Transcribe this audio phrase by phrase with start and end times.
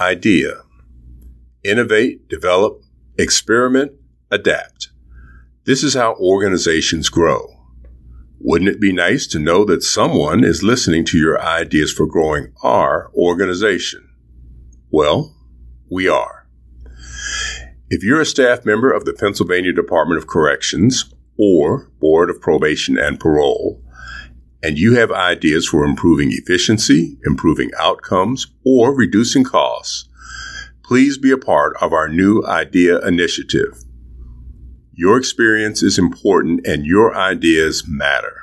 [0.00, 0.62] idea.
[1.64, 2.82] Innovate, develop,
[3.18, 3.92] experiment,
[4.30, 4.90] adapt.
[5.64, 7.54] This is how organizations grow.
[8.40, 12.52] Wouldn't it be nice to know that someone is listening to your ideas for growing
[12.62, 14.08] our organization?
[14.90, 15.34] Well,
[15.90, 16.46] we are.
[17.90, 22.96] If you're a staff member of the Pennsylvania Department of Corrections or Board of Probation
[22.96, 23.82] and Parole,
[24.62, 30.08] and you have ideas for improving efficiency, improving outcomes, or reducing costs,
[30.82, 33.84] please be a part of our new idea initiative.
[34.94, 38.34] Your experience is important and your ideas matter.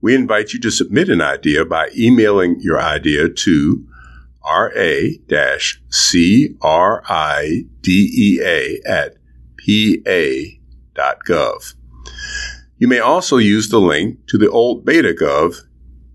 [0.00, 3.86] We invite you to submit an idea by emailing your idea to
[4.44, 5.26] ra-cridea
[8.84, 9.16] at
[9.56, 10.54] pa.gov.
[12.82, 15.54] You may also use the link to the old BetaGov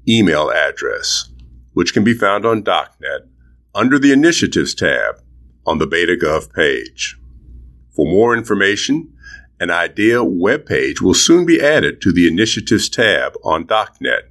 [0.05, 1.29] email address,
[1.71, 3.29] which can be found on DocNet
[3.73, 5.21] under the Initiatives tab
[5.65, 7.17] on the BetaGov page.
[7.95, 9.13] For more information,
[9.61, 14.23] an IDEA webpage will soon be added to the Initiatives tab on DocNet.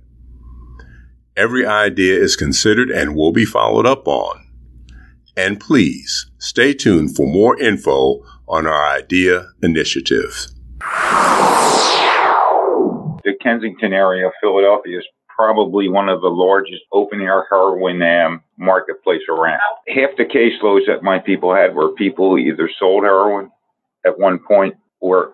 [1.39, 4.47] Every idea is considered and will be followed up on.
[5.39, 10.48] And please stay tuned for more info on our IDEA initiative.
[13.47, 19.22] Kensington area of Philadelphia is probably one of the largest open air heroin um, marketplace
[19.28, 19.61] around.
[19.86, 23.53] Half the caseloads that my people had were people who either sold heroin
[24.05, 25.33] at one point or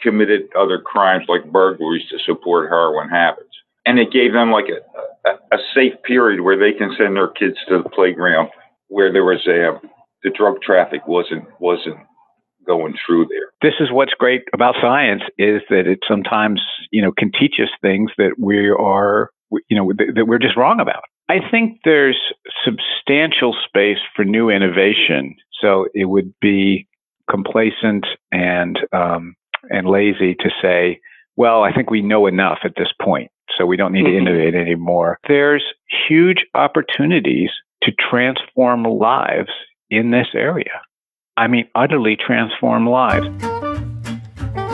[0.00, 3.48] committed other crimes like burglaries to support heroin habits.
[3.86, 7.28] And it gave them like a, a, a safe period where they can send their
[7.28, 8.50] kids to the playground
[8.86, 9.80] where there was a,
[10.22, 11.98] the drug traffic wasn't, wasn't
[12.66, 13.52] going through there.
[13.62, 16.60] This is what's great about science is that it sometimes,
[16.90, 19.30] you know, can teach us things that we are,
[19.68, 21.02] you know, that we're just wrong about.
[21.28, 22.20] I think there's
[22.64, 25.36] substantial space for new innovation.
[25.60, 26.88] So it would be
[27.30, 29.34] complacent and um,
[29.70, 31.00] and lazy to say,
[31.36, 34.24] well, I think we know enough at this point, so we don't need mm-hmm.
[34.24, 35.18] to innovate anymore.
[35.28, 35.64] There's
[36.08, 37.50] huge opportunities
[37.82, 39.50] to transform lives
[39.90, 40.80] in this area.
[41.36, 43.26] I mean, utterly transform lives.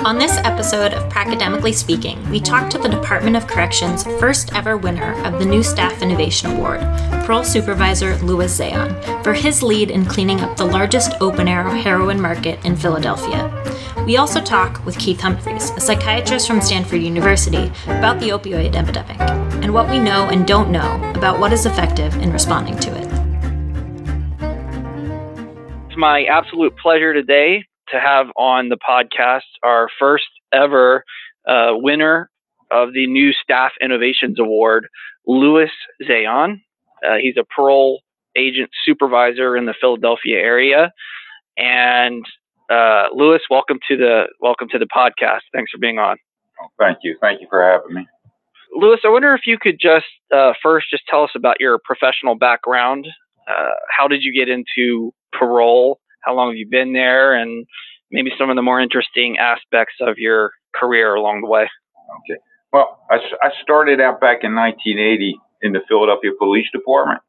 [0.04, 4.76] On this episode of Pracademically Speaking, we talked to the Department of Corrections' first ever
[4.76, 6.80] winner of the New Staff Innovation Award,
[7.24, 12.20] Parole Supervisor Louis Zayon, for his lead in cleaning up the largest open air heroin
[12.20, 13.52] market in Philadelphia.
[14.04, 19.20] We also talk with Keith Humphreys, a psychiatrist from Stanford University, about the opioid epidemic
[19.62, 23.07] and what we know and don't know about what is effective in responding to it.
[25.98, 31.02] My absolute pleasure today to have on the podcast our first ever
[31.44, 32.30] uh, winner
[32.70, 34.86] of the new Staff Innovations Award,
[35.26, 35.72] Louis
[36.08, 36.60] Zayon.
[37.04, 38.02] Uh, he's a parole
[38.36, 40.92] agent supervisor in the Philadelphia area.
[41.56, 42.24] And
[42.70, 45.40] uh, Louis, welcome to the welcome to the podcast.
[45.52, 46.16] Thanks for being on.
[46.62, 47.16] Oh, thank you.
[47.20, 48.06] Thank you for having me.
[48.72, 52.36] Louis, I wonder if you could just uh, first just tell us about your professional
[52.36, 53.08] background.
[53.50, 56.00] Uh, how did you get into parole?
[56.28, 57.66] how long have you been there, and
[58.10, 61.62] maybe some of the more interesting aspects of your career along the way.
[61.62, 62.40] Okay.
[62.72, 67.20] Well, I, I started out back in 1980 in the Philadelphia Police Department,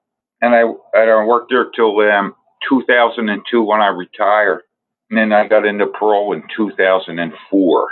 [0.41, 0.63] and I,
[0.97, 2.35] I worked there till um,
[2.69, 4.61] 2002 when I retired,
[5.09, 7.89] and then I got into parole in 2004.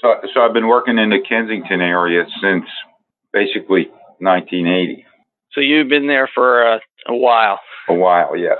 [0.00, 2.64] So, so I've been working in the Kensington area since
[3.32, 3.88] basically
[4.18, 5.04] 1980.
[5.52, 7.58] So you've been there for a, a while.
[7.88, 8.58] A while, yes.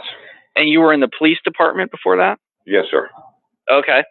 [0.57, 2.39] And you were in the police department before that?
[2.67, 3.11] Yes, sir.
[3.71, 4.05] Okay.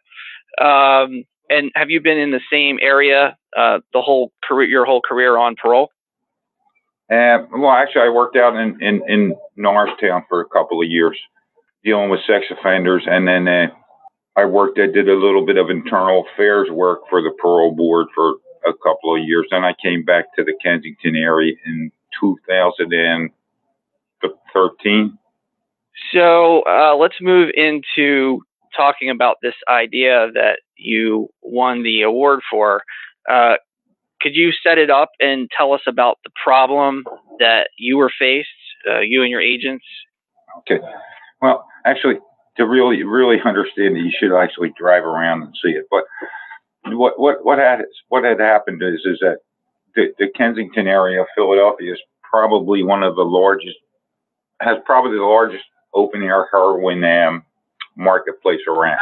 [0.59, 5.01] Um, and have you been in the same area uh, the whole career, your whole
[5.01, 5.89] career on parole?
[7.11, 11.17] Uh, well, actually, I worked out in, in, in Norristown for a couple of years
[11.83, 13.03] dealing with sex offenders.
[13.05, 13.67] And then uh,
[14.35, 18.07] I worked, I did a little bit of internal affairs work for the parole board
[18.15, 19.45] for a couple of years.
[19.51, 25.17] Then I came back to the Kensington area in 2013.
[26.13, 28.41] So uh, let's move into
[28.75, 32.81] talking about this idea that you won the award for.
[33.29, 33.55] Uh,
[34.21, 37.03] could you set it up and tell us about the problem
[37.39, 38.49] that you were faced,
[38.89, 39.85] uh, you and your agents?
[40.59, 40.79] Okay.
[41.41, 42.15] Well, actually,
[42.57, 45.85] to really, really understand it, you should actually drive around and see it.
[45.91, 46.03] But
[46.85, 49.37] what what what had what had happened is is that
[49.95, 53.77] the, the Kensington area of Philadelphia is probably one of the largest,
[54.61, 55.63] has probably the largest
[55.93, 57.43] open air heroin um,
[57.95, 58.99] marketplace around.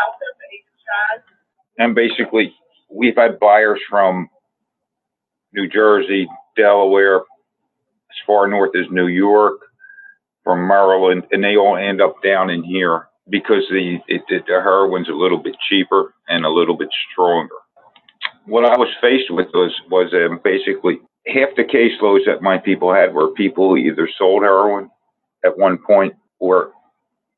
[1.77, 2.53] And basically,
[2.89, 4.29] we've had buyers from
[5.53, 9.59] New Jersey, Delaware, as far north as New York,
[10.43, 15.09] from Maryland, and they all end up down in here because the it, the heroin's
[15.09, 17.55] a little bit cheaper and a little bit stronger.
[18.45, 22.93] What I was faced with was was um, basically half the caseloads that my people
[22.93, 24.89] had were people who either sold heroin
[25.45, 26.71] at one point or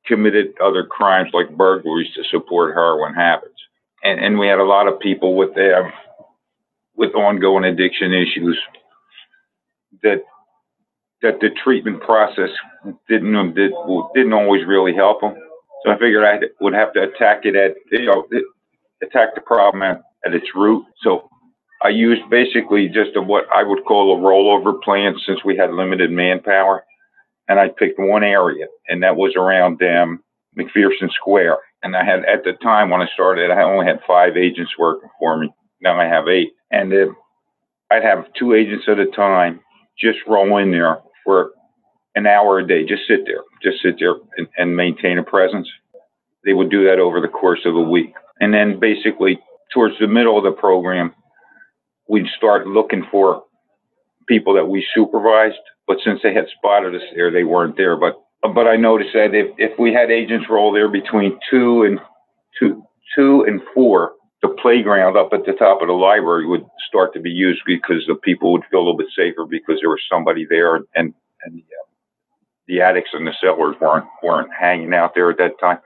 [0.06, 3.54] committed other crimes like burglaries to support heroin habits.
[4.04, 5.92] And, and we had a lot of people with um,
[6.96, 8.60] with ongoing addiction issues
[10.04, 10.24] that
[11.22, 12.50] that the treatment process
[13.08, 13.72] didn't did,
[14.14, 15.36] didn't always really help them.
[15.84, 18.28] So I figured I would have to attack it at you know
[19.02, 20.86] attack the problem at, at its root.
[21.02, 21.30] So
[21.82, 25.74] I used basically just a, what I would call a rollover plan since we had
[25.74, 26.86] limited manpower,
[27.48, 30.24] and I picked one area, and that was around um,
[30.58, 31.58] McPherson Square.
[31.84, 35.10] And I had at the time when I started, I only had five agents working
[35.20, 35.50] for me.
[35.82, 37.12] Now I have eight, and uh,
[37.92, 39.60] I'd have two agents at a time
[40.00, 41.52] just roll in there for
[42.16, 45.68] an hour a day, just sit there, just sit there and, and maintain a presence.
[46.46, 48.14] They would do that over the course of a week.
[48.40, 49.40] And then basically
[49.74, 51.14] towards the middle of the program,
[52.08, 53.44] we'd start looking for
[54.28, 55.56] people that we supervised.
[55.88, 57.98] But since they had spotted us there, they weren't there.
[57.98, 58.16] But
[58.54, 62.00] but I noticed that if, if we had agents roll there between two and
[62.60, 62.84] two
[63.16, 67.20] two and four, the playground up at the top of the library would start to
[67.20, 70.46] be used because the people would feel a little bit safer because there was somebody
[70.50, 71.14] there and and
[71.56, 71.88] the, uh,
[72.68, 75.80] the addicts and the settlers weren't weren't hanging out there at that time.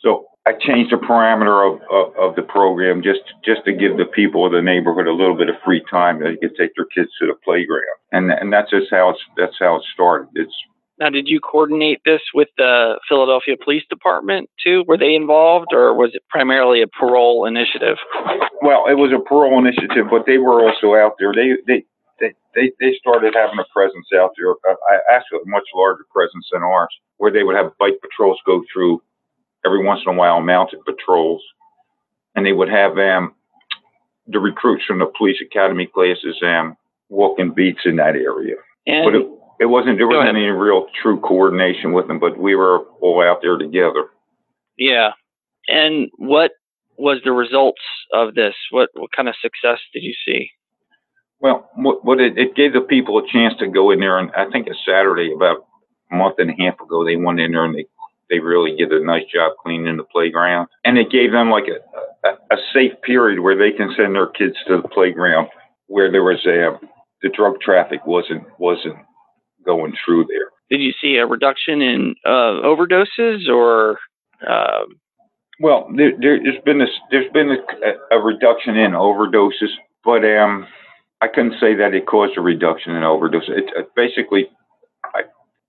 [0.00, 4.04] So I changed the parameter of, of, of, the program just just to give the
[4.04, 6.84] people of the neighborhood a little bit of free time that they could take their
[6.84, 10.28] kids to the playground, and and that's just how it's that's how it started.
[10.34, 10.52] It's
[11.00, 14.84] now, did you coordinate this with the Philadelphia Police Department too?
[14.86, 17.96] Were they involved, or was it primarily a parole initiative?
[18.62, 21.32] Well, it was a parole initiative, but they were also out there.
[21.34, 21.84] They they
[22.20, 24.52] they they, they started having a presence out there.
[24.68, 24.76] Uh,
[25.10, 29.02] actually, a much larger presence than ours, where they would have bike patrols go through
[29.64, 31.42] every once in a while mounted patrols,
[32.34, 33.34] and they would have um,
[34.26, 36.76] the recruits from the police academy classes um,
[37.08, 38.56] walking beats in that area.
[38.86, 39.26] And but it,
[39.60, 43.38] it wasn't there wasn't any real true coordination with them, but we were all out
[43.42, 44.06] there together.
[44.76, 45.10] Yeah.
[45.68, 46.52] And what
[46.98, 47.80] was the results
[48.12, 48.54] of this?
[48.70, 50.50] What what kind of success did you see?
[51.40, 54.30] Well, what, what it, it gave the people a chance to go in there, and
[54.32, 55.66] I think a Saturday about
[56.10, 57.86] a month and a half ago, they went in there and they
[58.30, 60.68] they really did a nice job cleaning the playground.
[60.84, 64.28] And it gave them like a, a, a safe period where they can send their
[64.28, 65.48] kids to the playground
[65.86, 66.78] where there was a,
[67.22, 68.96] the drug traffic wasn't, wasn't
[69.64, 70.50] going through there.
[70.70, 73.98] Did you see a reduction in uh, overdoses or?
[74.46, 74.84] Uh...
[75.60, 76.10] Well, there,
[76.44, 79.70] has been a, there's been a, a, reduction in overdoses,
[80.04, 80.66] but um,
[81.20, 83.50] I couldn't say that it caused a reduction in overdoses.
[83.50, 84.48] It, it basically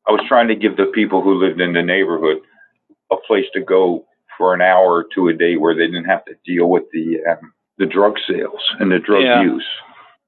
[0.08, 2.38] I was trying to give the people who lived in the neighborhood
[3.12, 4.06] a place to go
[4.38, 7.18] for an hour or two a day where they didn't have to deal with the
[7.30, 9.42] um, the drug sales and the drug yeah.
[9.42, 9.66] use.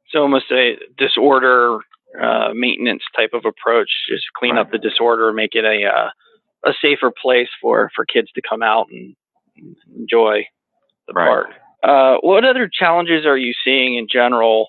[0.09, 1.79] So almost a disorder
[2.21, 4.61] uh, maintenance type of approach, just clean right.
[4.61, 6.09] up the disorder, make it a uh,
[6.69, 9.15] a safer place for for kids to come out and
[9.95, 10.45] enjoy
[11.07, 11.27] the right.
[11.27, 11.47] park.
[11.83, 14.67] Uh, what other challenges are you seeing in general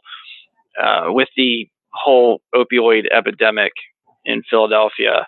[0.82, 3.72] uh, with the whole opioid epidemic
[4.24, 5.26] in Philadelphia.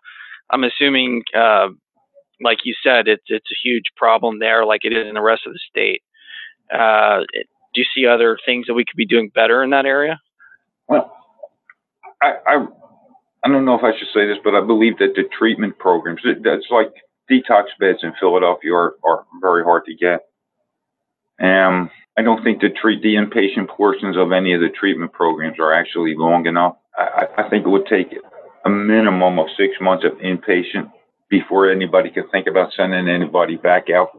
[0.51, 1.69] I'm assuming, uh,
[2.43, 5.43] like you said, it's it's a huge problem there, like it is in the rest
[5.47, 6.03] of the state.
[6.73, 7.21] Uh,
[7.75, 10.19] do you see other things that we could be doing better in that area?
[10.89, 11.17] Well,
[12.23, 12.67] I, I
[13.45, 16.21] I don't know if I should say this, but I believe that the treatment programs,
[16.25, 16.93] that's like
[17.31, 20.21] detox beds in Philadelphia are, are very hard to get.
[21.41, 25.59] Um, I don't think the treat the inpatient portions of any of the treatment programs
[25.59, 26.77] are actually long enough.
[26.97, 28.13] I, I think it would take
[28.65, 30.91] a minimum of six months of inpatient
[31.29, 34.11] before anybody could think about sending anybody back out,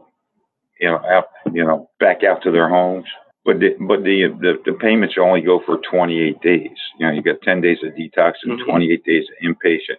[0.80, 3.06] you know, out, you know, back out to their homes.
[3.44, 6.70] But the, but the, the, the payments only go for 28 days.
[6.98, 8.70] You know, you got 10 days of detox and mm-hmm.
[8.70, 9.98] 28 days of inpatient.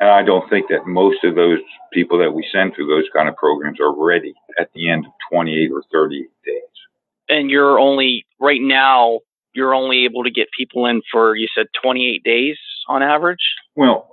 [0.00, 1.58] And I don't think that most of those
[1.92, 5.12] people that we send through those kind of programs are ready at the end of
[5.30, 6.62] 28 or 38 days.
[7.28, 9.20] And you're only right now
[9.52, 12.56] you're only able to get people in for you said 28 days
[12.90, 13.38] on average?
[13.76, 14.08] Well,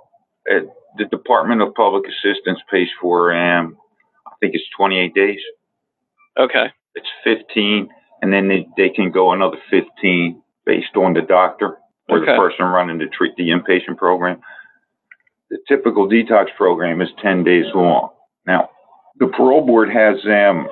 [0.50, 0.60] uh,
[0.96, 3.76] the Department of Public Assistance pays for um,
[4.26, 5.40] I think it's 28 days.
[6.38, 6.66] Okay.
[6.94, 7.88] It's 15,
[8.22, 12.32] and then they, they can go another 15 based on the doctor or okay.
[12.32, 14.40] the person running to treat the inpatient program.
[15.50, 18.10] The typical detox program is 10 days long.
[18.46, 18.70] Now,
[19.18, 20.68] the parole board has um,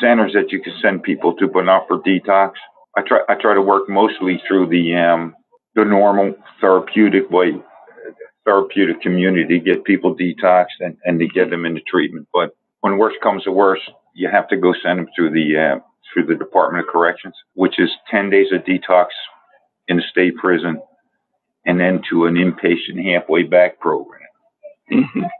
[0.00, 2.52] centers that you can send people to, but not for detox.
[2.96, 5.34] I try I try to work mostly through the um,
[5.74, 7.52] the normal therapeutic way
[8.44, 12.26] therapeutic community to get people detoxed and, and to get them into treatment.
[12.32, 13.80] But when worse comes to worse,
[14.14, 15.80] you have to go send them through the uh,
[16.12, 19.06] through the Department of Corrections, which is 10 days of detox
[19.88, 20.80] in a state prison,
[21.64, 24.20] and then to an inpatient halfway back program.
[24.90, 25.30] Mhm.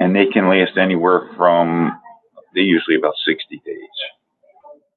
[0.00, 2.00] And they can last anywhere from
[2.54, 3.88] they usually about 60 days.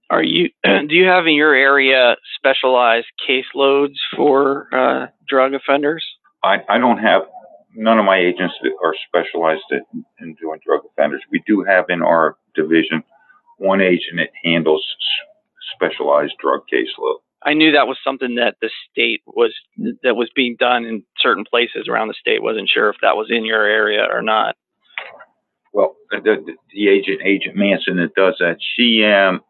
[0.10, 0.50] Are you?
[0.64, 6.06] Do you have in your area specialized caseloads for uh, drug offenders?
[6.44, 7.24] I, I don't have
[7.76, 11.22] none of my agents that are specialized in, in doing drug offenders.
[11.32, 13.04] We do have in our division
[13.58, 14.86] one agent that handles
[15.76, 17.18] specialized drug caseload.
[17.44, 19.54] I knew that was something that the state was
[20.04, 22.42] that was being done in certain places around the state.
[22.42, 24.56] wasn't sure if that was in your area or not.
[25.72, 29.42] Well, the, the, the agent, Agent Manson, that does that, she um,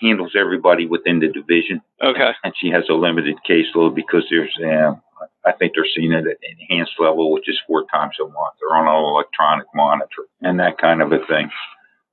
[0.00, 2.32] handles everybody within the division, Okay.
[2.44, 5.00] and she has a limited caseload because there's, um,
[5.44, 8.54] I think they're seeing it at enhanced level, which is four times a month.
[8.60, 11.50] They're on an electronic monitor and that kind of a thing.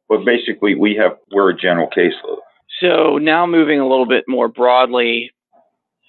[0.08, 2.40] But basically, we have we're a general caseload.
[2.80, 5.32] So now moving a little bit more broadly,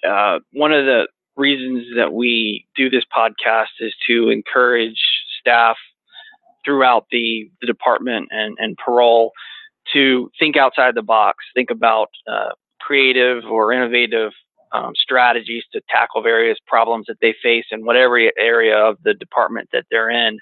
[0.07, 4.99] uh, one of the reasons that we do this podcast is to encourage
[5.39, 5.77] staff
[6.63, 9.31] throughout the, the department and, and parole
[9.93, 14.31] to think outside the box, think about uh, creative or innovative
[14.73, 19.69] um, strategies to tackle various problems that they face in whatever area of the department
[19.73, 20.37] that they're in.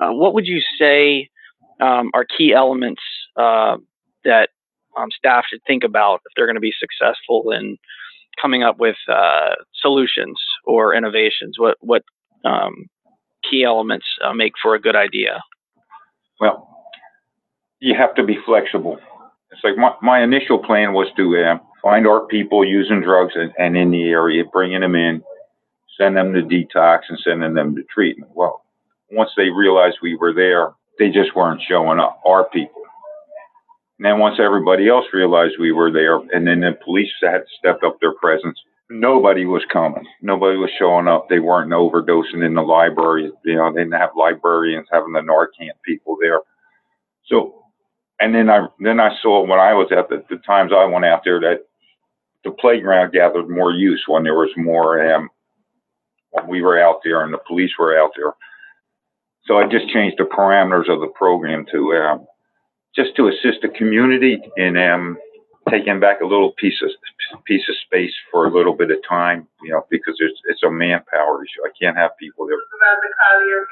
[0.00, 1.28] Uh, what would you say
[1.80, 3.02] um, are key elements
[3.36, 3.76] uh,
[4.24, 4.50] that
[4.96, 7.76] um, staff should think about if they're going to be successful in
[8.40, 11.58] coming up with uh, solutions or innovations?
[11.58, 12.02] What what
[12.44, 12.86] um,
[13.48, 15.40] key elements uh, make for a good idea?
[16.40, 16.77] Well,
[17.80, 18.98] you have to be flexible.
[19.50, 23.52] It's like my, my initial plan was to uh, find our people using drugs and,
[23.58, 25.22] and in the area, bringing them in,
[25.98, 28.30] send them to detox and sending them to treatment.
[28.34, 28.64] Well,
[29.10, 32.82] once they realized we were there, they just weren't showing up, our people.
[33.98, 37.84] And then once everybody else realized we were there, and then the police had stepped
[37.84, 38.58] up their presence,
[38.90, 40.06] nobody was coming.
[40.22, 41.28] Nobody was showing up.
[41.28, 43.30] They weren't overdosing in the library.
[43.44, 46.40] You know, they didn't have librarians having the Narcan people there.
[47.26, 47.57] So,
[48.20, 51.04] and then I then I saw when I was at the, the times I went
[51.04, 51.64] out there that
[52.44, 55.28] the playground gathered more use when there was more um,
[56.30, 58.34] when we were out there and the police were out there.
[59.46, 62.26] So I just changed the parameters of the program to um,
[62.94, 65.16] just to assist the community in um,
[65.70, 66.90] taking back a little piece of
[67.44, 70.70] piece of space for a little bit of time, you know, because it's it's a
[70.70, 71.62] manpower issue.
[71.64, 72.58] I can't have people there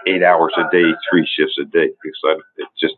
[0.06, 2.94] eight hours a day, three shifts a day, because I, it's just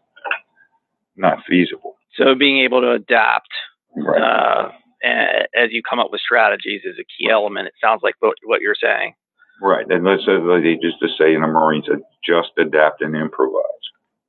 [1.19, 1.97] not feasible.
[2.17, 3.49] So being able to adapt
[3.97, 4.21] Right.
[4.21, 4.71] uh,
[5.05, 7.67] as you come up with strategies is a key element.
[7.69, 9.15] It sounds like what, you're saying.
[9.63, 9.87] right.
[9.89, 11.87] And let's say they just to say in the Marines,
[12.25, 13.63] just adapt and improvise.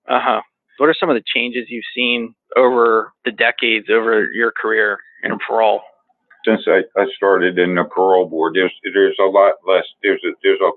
[0.08, 0.42] Uh huh.
[0.78, 5.38] What are some of the changes you've seen over the decades, over your career in
[5.48, 5.82] parole?
[6.46, 10.32] since I, I started in the parole board, there's there's a lot less there's a
[10.42, 10.70] there's a,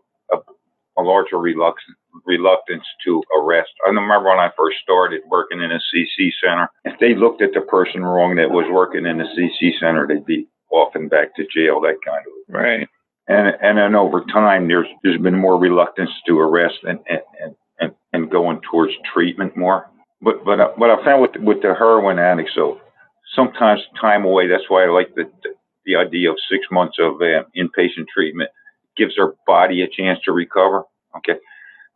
[0.98, 1.96] a, larger reluctance
[2.26, 3.70] reluctance to arrest.
[3.84, 7.54] I remember when I first started working in a CC center, if they looked at
[7.54, 11.34] the person wrong that was working in the CC center, they'd be off and back
[11.36, 12.88] to jail, that kind of Right.
[13.28, 17.92] and and then over time there's there's been more reluctance to arrest and and and,
[18.12, 19.88] and, going towards treatment more.
[20.20, 22.80] But but uh, what I found with with the heroin addicts, so
[23.34, 24.46] sometimes time away.
[24.46, 25.50] That's why I like the the,
[25.84, 28.50] the idea of six months of uh, inpatient treatment
[28.96, 30.84] gives their body a chance to recover.
[31.16, 31.34] Okay,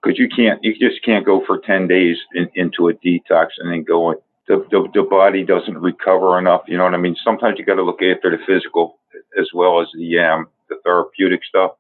[0.03, 3.71] because you can't you just can't go for ten days in, into a detox and
[3.73, 4.11] then go.
[4.13, 6.63] in- The, the the body doesn't recover enough.
[6.69, 7.17] You know what I mean?
[7.25, 8.99] Sometimes you got to look after the physical
[9.43, 11.73] as well as the um the therapeutic stuff.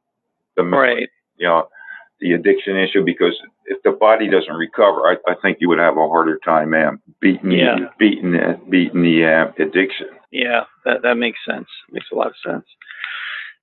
[0.57, 1.09] The Right.
[1.37, 1.69] you know,
[2.21, 5.97] the addiction issue because if the body doesn't recover, I, I think you would have
[5.97, 7.77] a harder time um, beating Yeah.
[7.79, 10.09] the, beating the, beating the uh, addiction.
[10.33, 11.69] Yeah, that that makes sense.
[11.93, 12.67] Makes a lot of sense.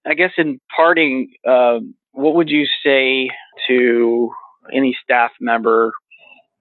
[0.05, 3.29] I guess in parting, um, what would you say
[3.67, 4.31] to
[4.73, 5.93] any staff member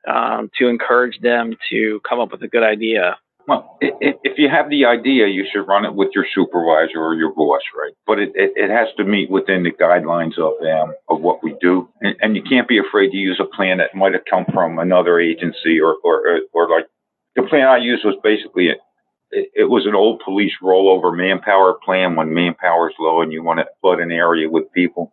[0.08, 3.16] um, to encourage them to come up with a good idea?
[3.48, 7.34] Well, if you have the idea, you should run it with your supervisor or your
[7.34, 7.92] boss, right?
[8.06, 11.56] But it, it, it has to meet within the guidelines of um, of what we
[11.60, 14.44] do, and, and you can't be afraid to use a plan that might have come
[14.52, 16.86] from another agency or or or like
[17.34, 18.70] the plan I used was basically
[19.32, 19.70] it.
[19.70, 23.66] Was an old police rollover manpower plan when manpower is low and you want to
[23.80, 25.12] flood an area with people,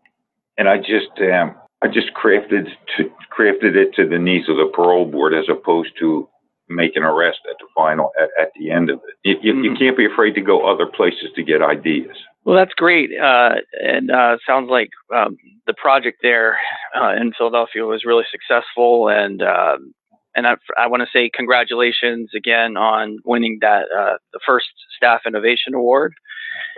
[0.58, 4.70] and I just um, I just crafted to crafted it to the needs of the
[4.74, 6.28] parole board as opposed to
[6.68, 9.16] make an arrest at the final at, at the end of it.
[9.24, 9.80] You, you, you Mhm.
[9.80, 12.16] can't be afraid to go other places to get ideas.
[12.46, 16.60] Well, that's great, uh, and uh, sounds like um, the project there
[16.96, 19.94] uh, in Philadelphia was really successful, and um,
[20.40, 25.22] and I, I want to say congratulations again on winning that uh, the first Staff
[25.28, 26.14] Innovation Award.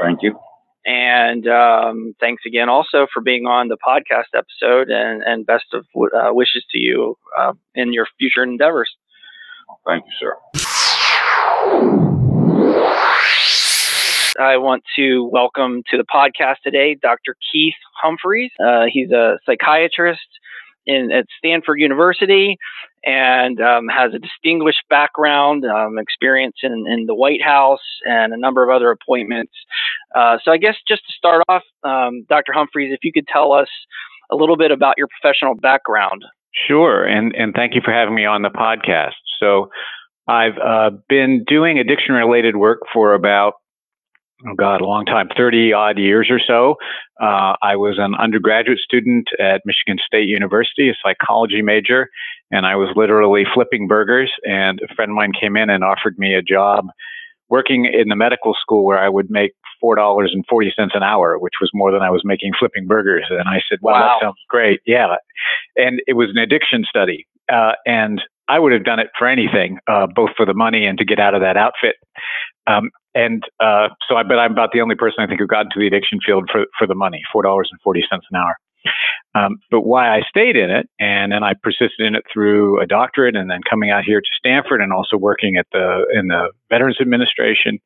[0.02, 0.40] Thank you.
[0.84, 5.86] And um, thanks again also for being on the podcast episode, and, and best of
[5.96, 8.90] uh, wishes to you uh, in your future endeavors.
[9.86, 10.36] Thank you, sir.
[14.40, 17.36] I want to welcome to the podcast today Dr.
[17.52, 18.50] Keith Humphreys.
[18.60, 20.26] Uh, he's a psychiatrist
[20.86, 22.58] in, at Stanford University
[23.04, 28.38] and um, has a distinguished background, um, experience in, in, the White House, and a
[28.38, 29.54] number of other appointments.
[30.16, 32.54] Uh, so, I guess just to start off, um, Dr.
[32.54, 33.70] Humphreys, if you could tell us
[34.32, 36.24] a little bit about your professional background.
[36.68, 39.14] Sure, and and thank you for having me on the podcast.
[39.40, 39.70] So,
[40.28, 43.54] I've uh, been doing addiction related work for about
[44.48, 46.76] oh God, a long time, 30 odd years or so.
[47.22, 52.10] Uh, I was an undergraduate student at Michigan State University, a psychology major,
[52.50, 54.32] and I was literally flipping burgers.
[54.44, 56.88] And a friend of mine came in and offered me a job
[57.50, 61.04] working in the medical school where I would make four dollars and forty cents an
[61.04, 63.26] hour, which was more than I was making flipping burgers.
[63.30, 64.00] And I said, "Wow, wow.
[64.00, 65.16] that sounds great." Yeah,
[65.76, 69.80] and it was an addiction study, uh, and I would have done it for anything,
[69.88, 71.96] uh, both for the money and to get out of that outfit.
[72.68, 75.66] Um, and uh, so I bet I'm about the only person I think who got
[75.66, 77.64] into the addiction field for, for the money, $4.40
[78.12, 78.56] an hour.
[79.34, 82.86] Um, but why I stayed in it, and then I persisted in it through a
[82.86, 86.52] doctorate, and then coming out here to Stanford, and also working at the in the
[86.70, 87.80] Veterans Administration,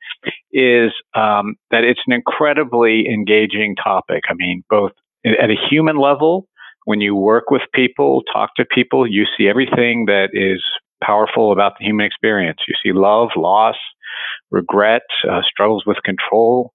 [0.51, 4.24] is um, that it's an incredibly engaging topic.
[4.29, 4.94] I mean, both
[5.25, 6.48] at a human level,
[6.86, 10.63] when you work with people, talk to people, you see everything that is
[11.03, 12.60] powerful about the human experience.
[12.67, 13.75] You see love, loss,
[14.51, 16.72] regret, uh, struggles with control,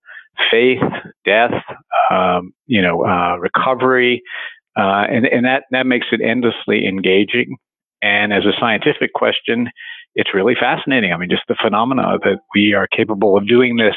[0.51, 0.83] faith,
[1.25, 1.63] death,
[2.11, 4.23] um, you know, uh, recovery,
[4.77, 7.57] uh, and, and that, that makes it endlessly engaging.
[8.03, 9.69] And as a scientific question,
[10.15, 11.13] it's really fascinating.
[11.13, 13.97] I mean, just the phenomena that we are capable of doing this,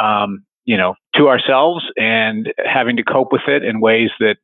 [0.00, 4.36] um, you know, to ourselves and having to cope with it in ways that,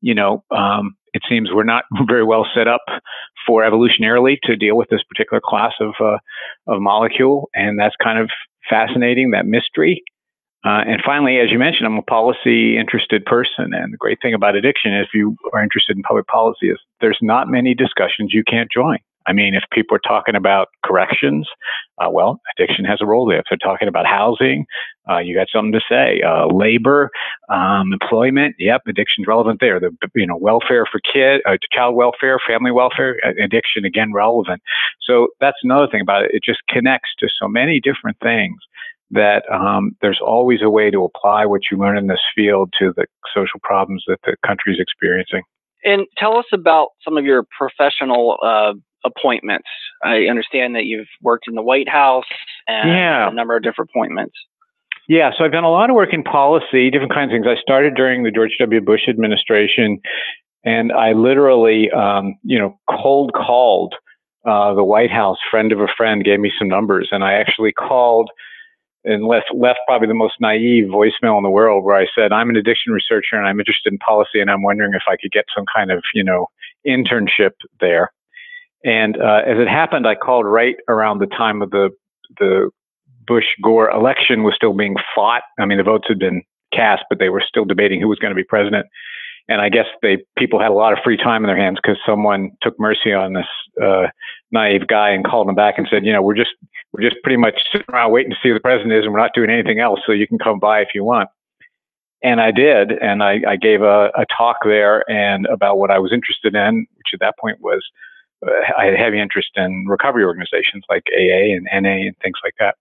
[0.00, 2.82] you know, um, it seems we're not very well set up
[3.46, 6.18] for evolutionarily to deal with this particular class of uh,
[6.66, 8.30] of molecule, and that's kind of
[8.68, 10.02] fascinating that mystery.
[10.64, 14.34] Uh, and finally, as you mentioned, I'm a policy interested person, and the great thing
[14.34, 18.42] about addiction, if you are interested in public policy, is there's not many discussions you
[18.42, 18.98] can't join.
[19.26, 21.48] I mean, if people are talking about corrections,
[21.98, 23.38] uh, well, addiction has a role there.
[23.38, 24.66] If they're talking about housing,
[25.10, 26.22] uh, you got something to say.
[26.22, 27.10] Uh, labor,
[27.48, 29.80] um, employment, yep, addiction's relevant there.
[29.80, 34.62] The you know welfare for kid, uh, child welfare, family welfare, addiction again relevant.
[35.02, 36.30] So that's another thing about it.
[36.34, 38.56] It just connects to so many different things
[39.10, 42.92] that um, there's always a way to apply what you learn in this field to
[42.96, 45.42] the social problems that the country is experiencing.
[45.84, 48.72] And tell us about some of your professional uh,
[49.06, 49.68] appointments.
[50.04, 52.24] I understand that you've worked in the White House
[52.66, 53.28] and yeah.
[53.28, 54.34] a number of different appointments.
[55.08, 57.46] Yeah, so I've done a lot of work in policy, different kinds of things.
[57.46, 58.80] I started during the George W.
[58.80, 60.00] Bush administration,
[60.64, 63.94] and I literally, um, you know, cold called
[64.44, 65.38] uh, the White House.
[65.48, 68.30] Friend of a friend gave me some numbers, and I actually called
[69.04, 72.50] and left left probably the most naive voicemail in the world, where I said, "I'm
[72.50, 75.44] an addiction researcher, and I'm interested in policy, and I'm wondering if I could get
[75.54, 76.46] some kind of, you know,
[76.86, 78.10] internship there."
[78.86, 81.90] And uh, as it happened, I called right around the time of the
[82.38, 82.70] the
[83.26, 85.42] Bush Gore election was still being fought.
[85.58, 88.30] I mean, the votes had been cast, but they were still debating who was going
[88.30, 88.86] to be president.
[89.48, 91.98] And I guess they people had a lot of free time in their hands because
[92.06, 93.46] someone took mercy on this
[93.82, 94.06] uh,
[94.52, 96.54] naive guy and called him back and said, you know, we're just
[96.92, 99.20] we're just pretty much sitting around waiting to see who the president is, and we're
[99.20, 100.00] not doing anything else.
[100.06, 101.28] So you can come by if you want.
[102.22, 105.98] And I did, and I, I gave a, a talk there and about what I
[105.98, 107.84] was interested in, which at that point was
[108.78, 112.54] I had a heavy interest in recovery organizations like AA and NA and things like
[112.58, 112.76] that.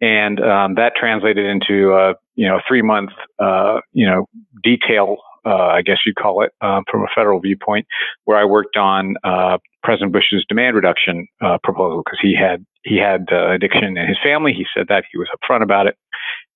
[0.00, 4.26] And um, that translated into a you know three month uh, you know
[4.62, 7.86] detail uh, I guess you'd call it um, from a federal viewpoint,
[8.24, 12.96] where I worked on uh, President Bush's demand reduction uh, proposal because he had he
[12.98, 14.52] had addiction in his family.
[14.52, 15.96] He said that he was upfront about it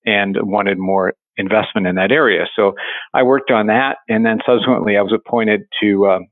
[0.04, 2.46] and wanted more investment in that area.
[2.54, 2.74] So
[3.14, 6.26] I worked on that, and then subsequently I was appointed to um,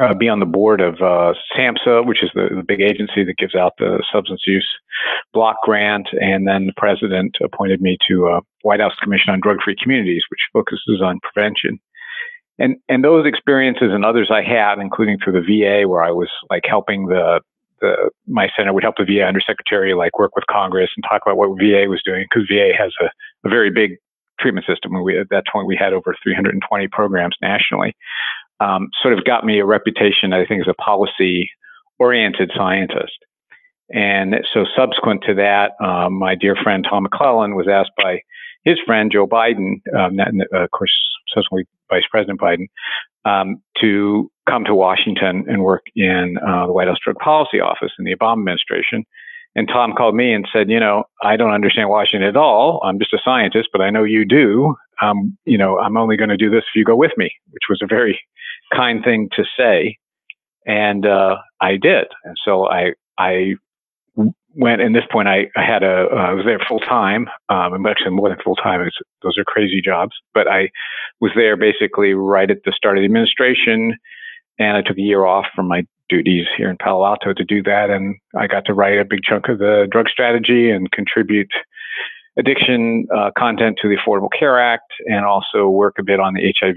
[0.00, 3.36] uh, be on the board of uh, SAMHSA, which is the, the, big agency that
[3.38, 4.68] gives out the substance use
[5.32, 6.08] block grant.
[6.12, 10.24] And then the president appointed me to a White House Commission on Drug Free Communities,
[10.30, 11.78] which focuses on prevention.
[12.58, 16.28] And, and those experiences and others I had, including through the VA, where I was
[16.50, 17.40] like helping the,
[17.80, 21.36] the my center would help the VA undersecretary like work with Congress and talk about
[21.36, 23.06] what VA was doing because VA has a,
[23.46, 23.98] a very big
[24.38, 25.02] treatment system.
[25.02, 27.96] We, at that point, we had over 320 programs nationally.
[28.60, 31.50] Um, sort of got me a reputation, I think, as a policy
[31.98, 33.18] oriented scientist.
[33.90, 38.20] And so, subsequent to that, um, my dear friend Tom McLellan was asked by
[38.64, 40.18] his friend Joe Biden, um,
[40.52, 40.92] of course,
[41.34, 42.66] subsequently Vice President Biden,
[43.24, 47.92] um, to come to Washington and work in uh, the White House Drug Policy Office
[47.98, 49.04] in the Obama administration.
[49.56, 52.80] And Tom called me and said, you know, I don't understand Washington at all.
[52.84, 54.74] I'm just a scientist, but I know you do.
[55.00, 57.64] Um, you know, I'm only going to do this if you go with me, which
[57.68, 58.20] was a very
[58.74, 59.98] kind thing to say.
[60.66, 62.06] And uh, I did.
[62.24, 63.54] And so I I
[64.54, 64.80] went.
[64.80, 67.28] And this point, I, I had a uh, I was there full time.
[67.48, 68.88] Um, actually more than full time.
[69.22, 70.12] Those are crazy jobs.
[70.32, 70.70] But I
[71.20, 73.94] was there basically right at the start of the administration,
[74.58, 77.62] and I took a year off from my duties here in Palo Alto to do
[77.62, 77.90] that.
[77.90, 81.50] And I got to write a big chunk of the drug strategy and contribute
[82.36, 86.52] addiction uh, content to the Affordable Care Act and also work a bit on the
[86.58, 86.76] HIV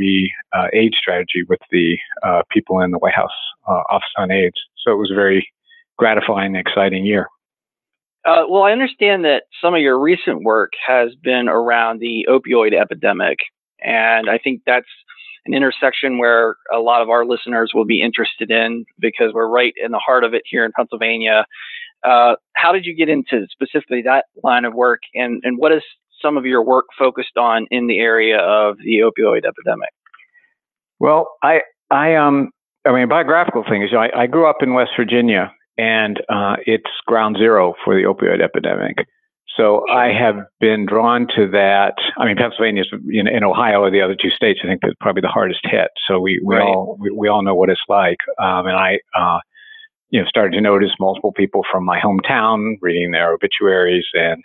[0.54, 3.32] uh, AIDS strategy with the uh, people in the White House
[3.68, 4.58] uh, Office on AIDS.
[4.86, 5.48] So it was a very
[5.98, 7.28] gratifying, and exciting year.
[8.26, 12.80] Uh, well, I understand that some of your recent work has been around the opioid
[12.80, 13.40] epidemic,
[13.82, 14.88] and I think that's
[15.46, 19.74] an intersection where a lot of our listeners will be interested in because we're right
[19.82, 21.46] in the heart of it here in Pennsylvania.
[22.04, 25.84] Uh, how did you get into specifically that line of work, and, and what is
[26.22, 29.90] some of your work focused on in the area of the opioid epidemic?
[31.00, 32.52] Well, I, I, um,
[32.86, 36.20] I mean, biographical thing is, you know, I, I grew up in West Virginia, and
[36.30, 38.98] uh, it's ground zero for the opioid epidemic.
[39.56, 41.96] So I have been drawn to that.
[42.18, 44.60] I mean, Pennsylvania is, in, in Ohio are the other two states.
[44.64, 45.90] I think that's probably the hardest hit.
[46.08, 46.64] So we, we right.
[46.64, 48.18] all we, we, all know what it's like.
[48.40, 49.40] Um, and I, uh,
[50.10, 54.06] you know, started to notice multiple people from my hometown reading their obituaries.
[54.14, 54.44] And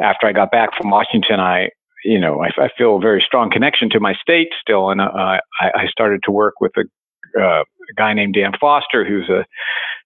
[0.00, 1.70] after I got back from Washington, I,
[2.04, 4.90] you know, I, I feel a very strong connection to my state still.
[4.90, 6.84] And uh, I, I started to work with a,
[7.40, 9.44] uh, a guy named Dan Foster, who's a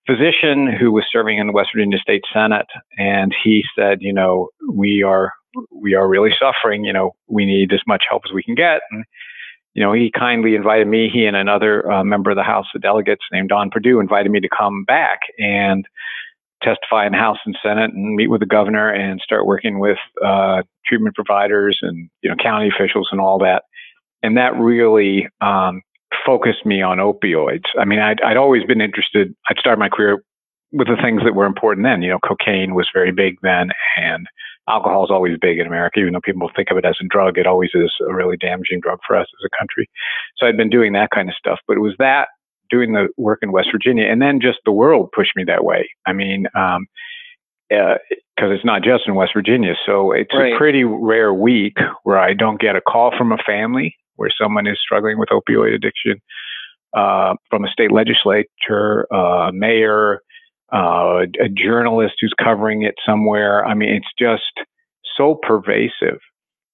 [0.06, 2.66] physician who was serving in the West Virginia State Senate,
[2.98, 5.32] and he said, you know, we are
[5.72, 6.84] we are really suffering.
[6.84, 8.80] You know, we need as much help as we can get.
[8.90, 9.04] And
[9.74, 12.82] you know, he kindly invited me, he and another uh, member of the House of
[12.82, 15.86] Delegates named Don Perdue invited me to come back and
[16.62, 20.62] testify in House and Senate and meet with the governor and start working with uh,
[20.86, 23.64] treatment providers and you know county officials and all that.
[24.22, 25.82] And that really um,
[26.26, 27.64] focused me on opioids.
[27.78, 29.34] I mean, I'd, I'd always been interested.
[29.48, 30.22] I'd started my career
[30.72, 32.02] with the things that were important then.
[32.02, 34.26] You know, cocaine was very big then, and
[34.68, 36.00] alcohol is always big in America.
[36.00, 38.80] Even though people think of it as a drug, it always is a really damaging
[38.80, 39.88] drug for us as a country.
[40.36, 41.58] So I'd been doing that kind of stuff.
[41.66, 42.28] But it was that
[42.70, 45.90] doing the work in West Virginia, and then just the world pushed me that way.
[46.06, 46.46] I mean.
[46.54, 46.86] Um,
[47.70, 49.74] because uh, it's not just in West Virginia.
[49.86, 50.52] So it's right.
[50.52, 54.66] a pretty rare week where I don't get a call from a family where someone
[54.66, 56.20] is struggling with opioid addiction
[56.96, 60.20] uh, from a state legislature, uh, a mayor,
[60.72, 63.64] uh, a journalist who's covering it somewhere.
[63.64, 64.66] I mean, it's just
[65.16, 66.20] so pervasive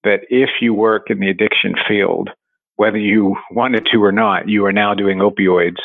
[0.04, 2.30] that if you work in the addiction field,
[2.76, 5.80] whether you wanted to or not, you are now doing opioids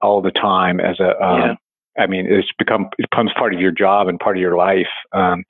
[0.00, 1.20] all the time as a.
[1.22, 1.54] Um, yeah.
[1.98, 4.86] I mean, it's become it becomes part of your job and part of your life.
[5.12, 5.44] Um,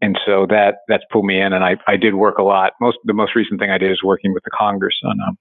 [0.00, 2.74] and so that that's pulled me in, and I I did work a lot.
[2.80, 5.38] Most the most recent thing I did is working with the Congress on um,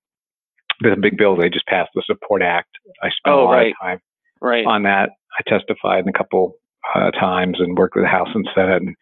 [0.79, 2.69] the big bill they just passed, the Support Act.
[3.03, 3.71] I spent oh, a lot right.
[3.71, 3.99] of time
[4.41, 4.65] right.
[4.65, 5.09] on that.
[5.37, 6.53] I testified a couple
[6.95, 8.95] uh, times and worked with the House and Senate and,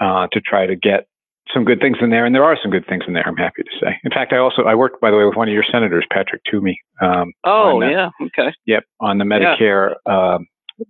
[0.00, 1.06] uh, to try to get
[1.52, 3.26] some good things in there, and there are some good things in there.
[3.26, 3.96] I'm happy to say.
[4.04, 6.42] In fact, I also I worked by the way with one of your senators, Patrick
[6.50, 6.78] Toomey.
[7.00, 8.52] Um, oh yeah, okay.
[8.66, 10.12] Yep, on the Medicare yeah.
[10.12, 10.38] uh,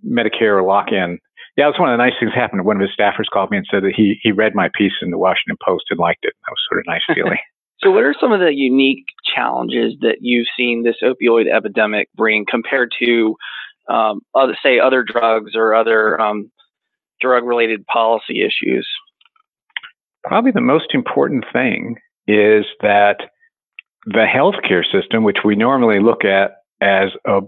[0.05, 1.17] Medicare lock-in
[1.59, 2.63] yeah, that's one of the nice things that happened.
[2.63, 5.11] One of his staffers called me and said that he he read my piece in
[5.11, 6.31] the Washington Post and liked it.
[6.45, 7.37] That was sort of a nice feeling.
[7.79, 9.03] so, what are some of the unique
[9.35, 13.35] challenges that you've seen this opioid epidemic bring compared to,
[13.89, 16.51] um, other, say, other drugs or other um,
[17.21, 18.87] drug-related policy issues?
[20.23, 21.95] Probably the most important thing
[22.27, 23.17] is that
[24.05, 27.39] the healthcare system, which we normally look at as a,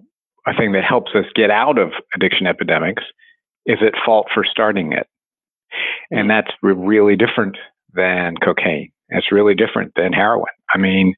[0.48, 3.04] a thing that helps us get out of addiction epidemics,
[3.66, 5.08] is at fault for starting it.
[6.10, 7.58] And that's really different
[7.94, 8.92] than cocaine.
[9.10, 10.52] It's really different than heroin.
[10.74, 11.14] I mean,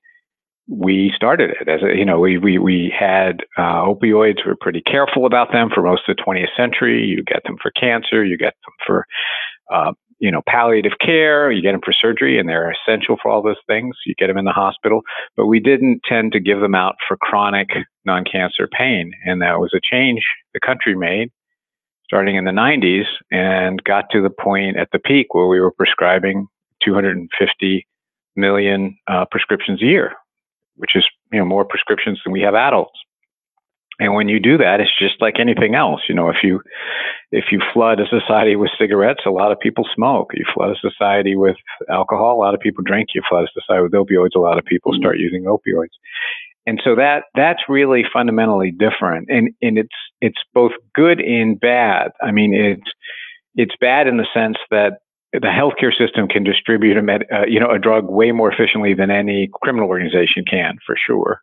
[0.67, 4.45] we started it as a, you know, we, we, we had uh, opioids.
[4.45, 7.03] We are pretty careful about them for most of the 20th century.
[7.03, 9.05] You get them for cancer, you get them for,
[9.73, 13.41] uh, you know, palliative care, you get them for surgery, and they're essential for all
[13.41, 13.97] those things.
[14.05, 15.01] You get them in the hospital,
[15.35, 17.69] but we didn't tend to give them out for chronic
[18.05, 19.11] non cancer pain.
[19.25, 20.21] And that was a change
[20.53, 21.29] the country made
[22.05, 25.71] starting in the 90s and got to the point at the peak where we were
[25.71, 26.47] prescribing
[26.83, 27.87] 250
[28.35, 30.13] million uh, prescriptions a year,
[30.75, 32.99] which is you know more prescriptions than we have adults.
[33.99, 36.01] And when you do that, it's just like anything else.
[36.09, 36.61] You know, if you
[37.31, 40.31] if you flood a society with cigarettes, a lot of people smoke.
[40.33, 41.57] You flood a society with
[41.89, 43.09] alcohol, a lot of people drink.
[43.13, 45.23] You flood a society with opioids, a lot of people start mm-hmm.
[45.23, 45.93] using opioids.
[46.65, 49.29] And so that that's really fundamentally different.
[49.29, 52.11] And and it's it's both good and bad.
[52.21, 52.91] I mean, it's
[53.55, 54.99] it's bad in the sense that
[55.33, 58.93] the healthcare system can distribute a med, uh, you know a drug way more efficiently
[58.93, 61.41] than any criminal organization can, for sure.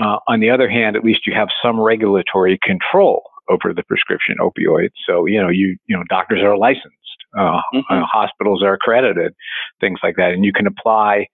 [0.00, 4.36] Uh, on the other hand, at least you have some regulatory control over the prescription
[4.40, 4.94] opioids.
[5.06, 6.94] So you know you you know doctors are licensed,
[7.36, 7.80] uh, mm-hmm.
[7.90, 9.34] Uh, hospitals are accredited,
[9.80, 11.26] things like that, and you can apply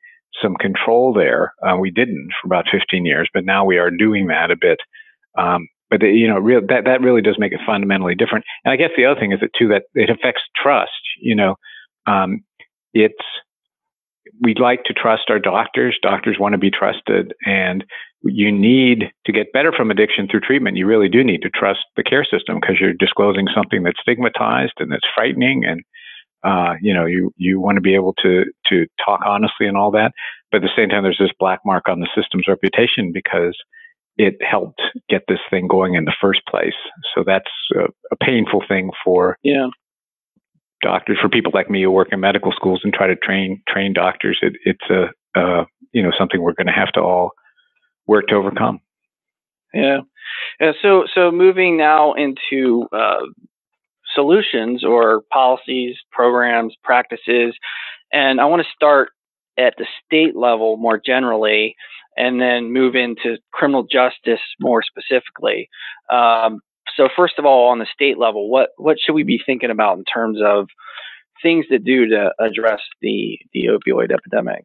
[0.42, 1.54] some control there.
[1.62, 4.78] Uh, we didn't for about 15 years, but now we are doing that a bit.
[5.38, 8.44] Um, but the, you know, real, that that really does make it fundamentally different.
[8.64, 10.90] And I guess the other thing is that too that it affects trust.
[11.20, 11.54] You know,
[12.06, 12.44] um,
[12.92, 13.24] it's
[14.40, 15.98] we'd like to trust our doctors.
[16.02, 17.84] Doctors want to be trusted, and
[18.22, 20.76] you need to get better from addiction through treatment.
[20.76, 24.74] You really do need to trust the care system because you're disclosing something that's stigmatized
[24.78, 25.82] and that's frightening, and
[26.42, 29.90] uh, you know you you want to be able to to talk honestly and all
[29.90, 30.12] that.
[30.50, 33.56] But at the same time, there's this black mark on the system's reputation because
[34.16, 36.76] it helped get this thing going in the first place.
[37.14, 39.68] So that's a, a painful thing for yeah
[40.84, 43.92] doctors, for people like me who work in medical schools and try to train train
[43.92, 44.38] doctors.
[44.42, 45.06] It, it's a
[45.38, 47.32] uh, you know something we're going to have to all
[48.06, 48.80] work to overcome.
[49.72, 50.00] Yeah.
[50.60, 53.24] yeah so so moving now into uh,
[54.14, 57.54] solutions or policies, programs, practices,
[58.12, 59.10] and I want to start
[59.58, 61.74] at the state level more generally,
[62.16, 65.68] and then move into criminal justice more specifically.
[66.10, 66.60] Um,
[66.96, 69.98] so first of all, on the state level, what what should we be thinking about
[69.98, 70.68] in terms of
[71.42, 74.64] things to do to address the the opioid epidemic?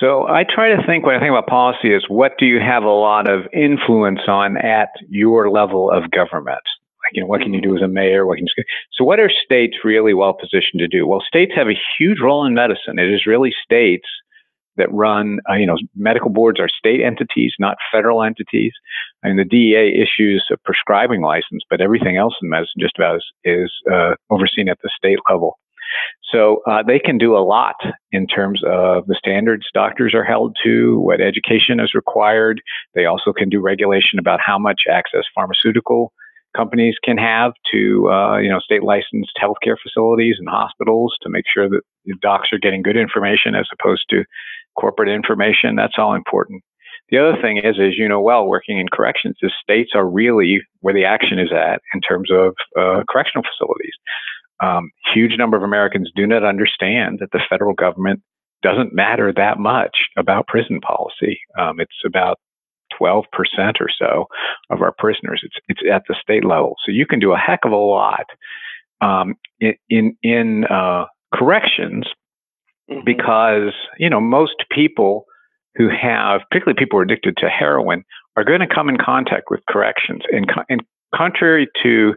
[0.00, 2.84] So I try to think when I think about policy is what do you have
[2.84, 6.62] a lot of influence on at your level of government?
[7.02, 8.24] Like, you know, what can you do as a mayor?
[8.24, 11.06] What can you, so what are states really well positioned to do?
[11.06, 12.98] Well, states have a huge role in medicine.
[12.98, 14.06] It is really states
[14.78, 18.72] that run, uh, you know, medical boards are state entities, not federal entities.
[19.24, 23.16] I mean, the DEA issues a prescribing license, but everything else in medicine just about
[23.16, 25.58] is, is uh, overseen at the state level.
[26.30, 27.76] So uh, they can do a lot
[28.12, 32.60] in terms of the standards doctors are held to, what education is required.
[32.94, 36.12] They also can do regulation about how much access pharmaceutical
[36.56, 41.44] companies can have to, uh, you know, state licensed healthcare facilities and hospitals to make
[41.52, 41.82] sure that
[42.20, 44.24] docs are getting good information as opposed to
[44.78, 45.76] corporate information.
[45.76, 46.62] That's all important.
[47.10, 50.60] The other thing is, as you know well, working in corrections, the states are really
[50.80, 53.94] where the action is at in terms of uh, correctional facilities.
[54.60, 58.20] Um, huge number of Americans do not understand that the federal government
[58.62, 61.38] doesn't matter that much about prison policy.
[61.58, 62.38] Um, it's about
[63.00, 63.22] 12%
[63.80, 64.26] or so
[64.70, 65.42] of our prisoners.
[65.44, 66.74] It's, it's at the state level.
[66.84, 68.26] So you can do a heck of a lot
[69.00, 72.06] um, in, in, uh, corrections
[72.90, 73.00] mm-hmm.
[73.04, 75.24] because, you know, most people
[75.74, 78.04] who have, particularly people who are addicted to heroin,
[78.36, 80.22] are going to come in contact with corrections.
[80.30, 80.82] And, and
[81.14, 82.14] contrary to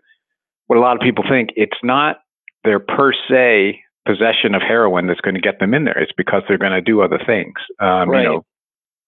[0.67, 2.17] what a lot of people think, it's not
[2.63, 5.97] their per se possession of heroin that's going to get them in there.
[5.97, 7.53] It's because they're going to do other things.
[7.79, 8.23] Um, right.
[8.23, 8.45] You know,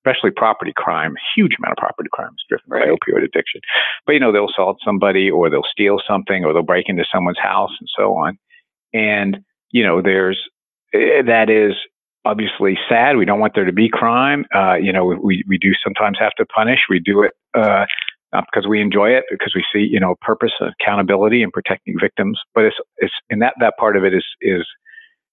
[0.05, 1.15] especially property crime.
[1.35, 2.85] Huge amount of property crime is driven right.
[2.85, 3.61] by opioid addiction.
[4.05, 7.39] But you know, they'll assault somebody, or they'll steal something, or they'll break into someone's
[7.39, 8.37] house, and so on.
[8.93, 9.39] And
[9.71, 10.39] you know, there's
[10.93, 11.73] that is
[12.25, 13.17] obviously sad.
[13.17, 14.45] We don't want there to be crime.
[14.55, 16.79] Uh, you know, we we do sometimes have to punish.
[16.89, 17.33] We do it.
[17.53, 17.85] Uh,
[18.33, 22.39] not because we enjoy it, because we see, you know, purpose, accountability, and protecting victims.
[22.55, 24.65] But it's it's and that that part of it is is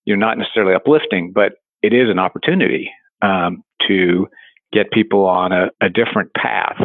[0.04, 2.90] you know not necessarily uplifting, but it is an opportunity
[3.22, 4.26] um, to
[4.72, 6.76] get people on a, a different path.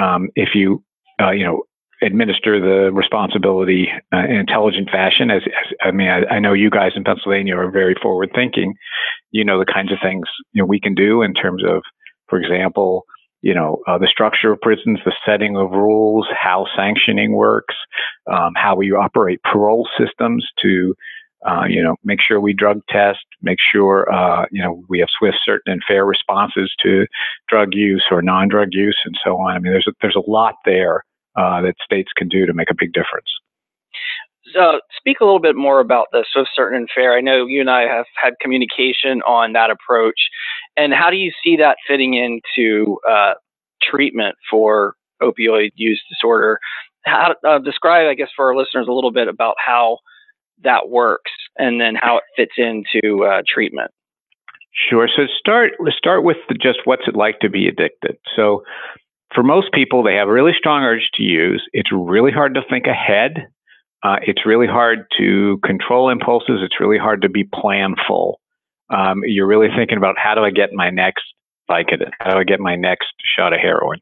[0.00, 0.84] Um, if you,
[1.20, 1.62] uh, you know,
[2.02, 6.70] administer the responsibility uh, in intelligent fashion, as, as I mean, I, I, know you
[6.70, 8.74] guys in Pennsylvania are very forward thinking.
[9.30, 11.82] You know the kinds of things you know we can do in terms of,
[12.28, 13.04] for example,
[13.42, 17.74] you know uh, the structure of prisons, the setting of rules, how sanctioning works,
[18.30, 20.94] um, how we operate parole systems to
[21.46, 25.08] uh, you know, make sure we drug test, make sure, uh, you know, we have
[25.16, 27.06] swift, certain, and fair responses to
[27.48, 29.54] drug use or non-drug use and so on.
[29.54, 31.04] I mean, there's a, there's a lot there
[31.36, 33.28] uh, that states can do to make a big difference.
[34.54, 37.16] So, speak a little bit more about the swift, certain, and fair.
[37.16, 40.28] I know you and I have had communication on that approach,
[40.76, 43.34] and how do you see that fitting into uh,
[43.82, 46.60] treatment for opioid use disorder?
[47.04, 49.98] How uh, describe, I guess, for our listeners a little bit about how
[50.62, 53.90] that works and then how it fits into uh, treatment.
[54.90, 55.08] Sure.
[55.08, 58.18] So start let's start with the, just what's it like to be addicted.
[58.34, 58.62] So
[59.34, 61.62] for most people, they have a really strong urge to use.
[61.72, 63.48] It's really hard to think ahead.
[64.02, 66.60] Uh, it's really hard to control impulses.
[66.62, 68.34] It's really hard to be planful.
[68.88, 71.24] Um, you're really thinking about how do I get my next
[71.68, 72.10] Vicodin?
[72.20, 73.98] How do I get my next shot of heroin?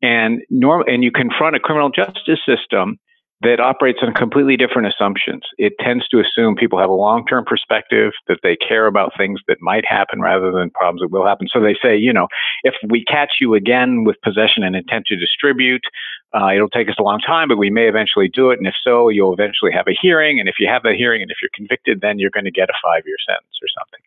[0.00, 2.98] And norm- and you confront a criminal justice system
[3.44, 5.42] that operates on completely different assumptions.
[5.58, 9.40] It tends to assume people have a long term perspective, that they care about things
[9.48, 11.48] that might happen rather than problems that will happen.
[11.52, 12.26] So they say, you know,
[12.62, 15.82] if we catch you again with possession and intent to distribute,
[16.32, 18.58] uh, it'll take us a long time, but we may eventually do it.
[18.58, 20.40] And if so, you'll eventually have a hearing.
[20.40, 22.70] And if you have a hearing and if you're convicted, then you're going to get
[22.70, 24.00] a five year sentence or something.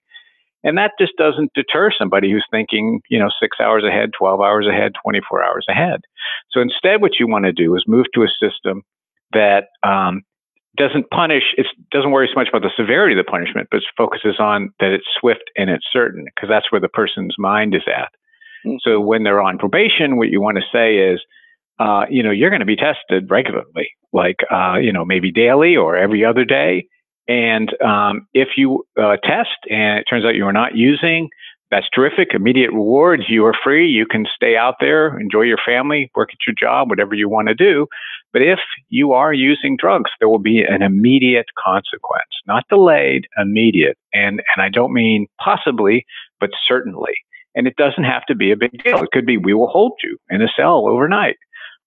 [0.64, 4.68] And that just doesn't deter somebody who's thinking, you know, six hours ahead, 12 hours
[4.68, 6.02] ahead, 24 hours ahead.
[6.52, 8.84] So instead, what you want to do is move to a system
[9.34, 10.22] that um,
[10.78, 14.36] doesn't punish, it doesn't worry so much about the severity of the punishment, but focuses
[14.40, 18.10] on that it's swift and it's certain, because that's where the person's mind is at.
[18.66, 18.78] Mm-hmm.
[18.82, 21.22] So when they're on probation, what you want to say is,
[21.80, 25.76] uh, you know, you're going to be tested regularly, like, uh, you know, maybe daily
[25.76, 26.88] or every other day.
[27.28, 31.30] And um, if you uh, test and it turns out you are not using,
[31.70, 32.30] that's terrific.
[32.34, 33.24] Immediate rewards.
[33.28, 33.88] You are free.
[33.88, 37.50] You can stay out there, enjoy your family, work at your job, whatever you want
[37.50, 37.88] to do.
[38.32, 43.98] But if you are using drugs, there will be an immediate consequence, not delayed, immediate.
[44.14, 46.06] And, and I don't mean possibly,
[46.40, 47.14] but certainly.
[47.56, 49.04] And it doesn't have to be a big deal.
[49.04, 51.38] It could be we will hold you in a cell overnight.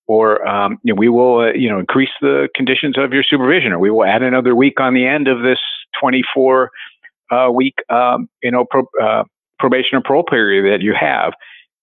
[0.09, 3.71] Or um, you know, we will, uh, you know, increase the conditions of your supervision,
[3.71, 5.61] or we will add another week on the end of this
[6.01, 6.71] 24
[7.31, 9.23] uh, week, um, you know, pro, uh,
[9.61, 11.33] probation or parole period that you have.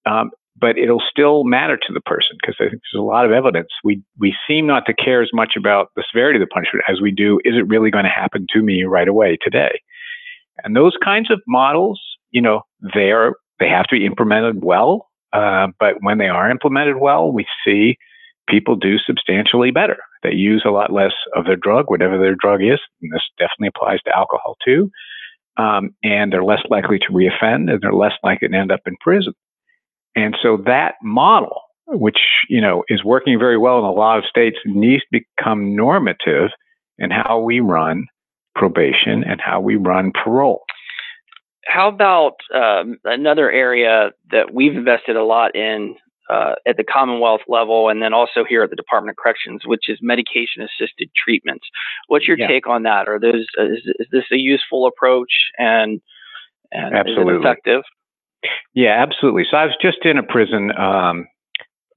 [0.06, 3.32] Um, but it'll still matter to the person because I think there's a lot of
[3.32, 3.70] evidence.
[3.84, 7.00] We we seem not to care as much about the severity of the punishment as
[7.00, 9.82] we do is it really going to happen to me right away today?
[10.64, 12.62] And those kinds of models, you know,
[12.94, 15.08] they are they have to be implemented well.
[15.34, 17.98] Uh, but when they are implemented well, we see
[18.48, 19.98] people do substantially better.
[20.24, 22.80] They use a lot less of their drug, whatever their drug is.
[23.02, 24.90] And this definitely applies to alcohol too.
[25.58, 28.96] Um, and they're less likely to reoffend, and they're less likely to end up in
[29.02, 29.34] prison.
[30.16, 34.26] And so that model, which you know is working very well in a lot of
[34.26, 36.50] states, needs to become normative
[36.98, 38.06] in how we run
[38.56, 40.64] probation and how we run parole.
[41.66, 45.96] How about um, another area that we've invested a lot in
[46.30, 49.88] uh, at the Commonwealth level, and then also here at the Department of Corrections, which
[49.88, 51.66] is medication-assisted treatments.
[52.08, 52.48] What's your yeah.
[52.48, 53.08] take on that?
[53.08, 56.02] Are those is, is, this a useful approach and
[56.72, 57.36] and absolutely.
[57.36, 57.82] is it effective?
[58.74, 59.44] Yeah, absolutely.
[59.50, 60.72] So I was just in a prison.
[60.78, 61.28] Um,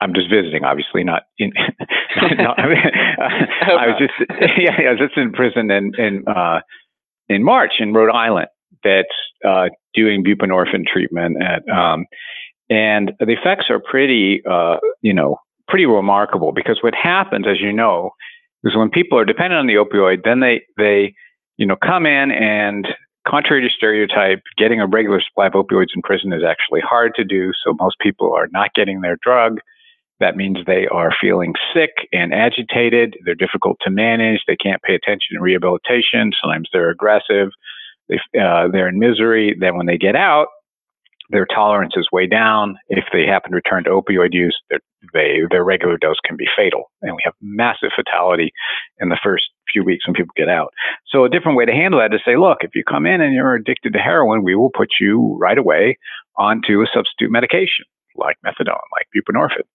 [0.01, 1.53] I'm just visiting, obviously, not in.
[2.39, 2.79] no, I, mean,
[3.19, 4.15] uh, I was just
[4.59, 6.61] yeah, I was just in prison in in uh,
[7.29, 8.49] in March in Rhode Island
[8.83, 9.09] that's
[9.47, 12.07] uh, doing buprenorphine treatment at, um,
[12.71, 15.37] and the effects are pretty, uh, you know,
[15.69, 18.11] pretty remarkable because what happens, as you know,
[18.65, 21.15] is when people are dependent on the opioid, then they they
[21.57, 22.87] you know come in and
[23.29, 27.25] contrary to stereotype, getting a regular supply of opioids in prison is actually hard to
[27.25, 27.53] do.
[27.65, 29.59] So most people are not getting their drug.
[30.21, 33.17] That means they are feeling sick and agitated.
[33.25, 34.43] They're difficult to manage.
[34.47, 36.33] They can't pay attention in rehabilitation.
[36.41, 37.49] Sometimes they're aggressive.
[38.09, 39.57] They, uh, they're in misery.
[39.59, 40.49] Then when they get out,
[41.31, 42.77] their tolerance is way down.
[42.89, 44.59] If they happen to return to opioid use,
[45.13, 46.91] they, their regular dose can be fatal.
[47.03, 48.53] And we have massive fatality
[48.99, 50.73] in the first few weeks when people get out.
[51.07, 53.33] So a different way to handle that is say, look, if you come in and
[53.33, 55.99] you're addicted to heroin, we will put you right away
[56.37, 57.85] onto a substitute medication
[58.17, 59.67] like methadone, like buprenorphine.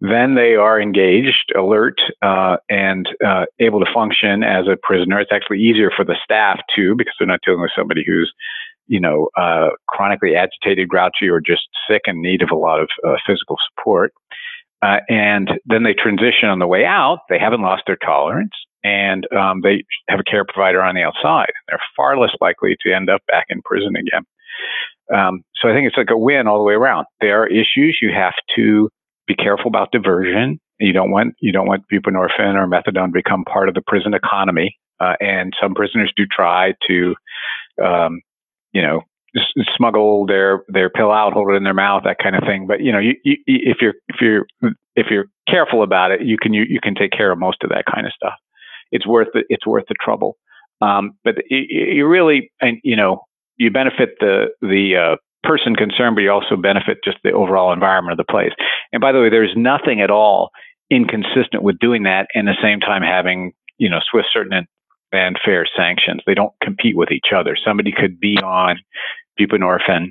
[0.00, 5.18] Then they are engaged, alert, uh, and uh, able to function as a prisoner.
[5.20, 8.32] It's actually easier for the staff too because they're not dealing with somebody who's
[8.86, 12.88] you know, uh, chronically agitated, grouchy, or just sick and need of a lot of
[13.06, 14.12] uh, physical support.
[14.82, 17.20] Uh, and then they transition on the way out.
[17.28, 18.52] They haven't lost their tolerance,
[18.84, 21.52] and um, they have a care provider on the outside.
[21.68, 24.24] They're far less likely to end up back in prison again.
[25.14, 27.06] Um, so I think it's like a win all the way around.
[27.20, 28.90] There are issues you have to
[29.26, 30.58] be careful about diversion.
[30.78, 34.14] You don't want you don't want buprenorphine or methadone to become part of the prison
[34.14, 34.76] economy.
[35.00, 37.14] Uh, and some prisoners do try to
[37.84, 38.20] um,
[38.72, 39.02] you know,
[39.76, 42.66] smuggle their their pill out, hold it in their mouth, that kind of thing.
[42.66, 44.46] But you know, you, you, if you're if you're
[44.94, 47.70] if you're careful about it, you can you, you can take care of most of
[47.70, 48.34] that kind of stuff.
[48.90, 49.46] It's worth it.
[49.48, 50.36] It's worth the trouble.
[50.80, 53.22] Um, but you, really, and you know,
[53.56, 58.18] you benefit the the uh, person concerned, but you also benefit just the overall environment
[58.18, 58.52] of the place.
[58.92, 60.50] And by the way, there's nothing at all
[60.90, 64.66] inconsistent with doing that, and the same time having you know swift, certain,
[65.16, 66.22] and fair sanctions.
[66.26, 67.56] They don't compete with each other.
[67.56, 68.78] Somebody could be on
[69.40, 70.10] buprenorphine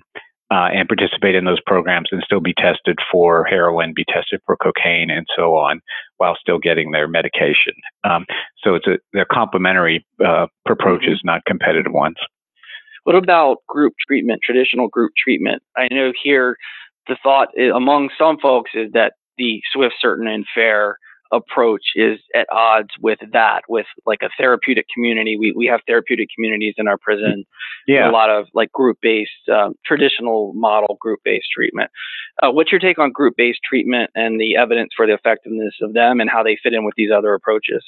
[0.51, 4.55] uh, and participate in those programs and still be tested for heroin, be tested for
[4.57, 5.81] cocaine, and so on,
[6.17, 7.73] while still getting their medication.
[8.03, 8.25] Um,
[8.63, 12.17] so it's a they're complementary uh, approaches, not competitive ones.
[13.03, 15.61] What about group treatment, traditional group treatment?
[15.77, 16.57] I know here
[17.07, 20.97] the thought among some folks is that the swift, certain, and fair
[21.35, 25.37] approach is at odds with that, with like a therapeutic community.
[25.37, 27.45] We, we have therapeutic communities in our prison.
[27.87, 28.09] Yeah.
[28.09, 31.91] A lot of like group based, um, traditional model group based treatment.
[32.41, 35.93] Uh, what's your take on group based treatment and the evidence for the effectiveness of
[35.93, 37.83] them and how they fit in with these other approaches?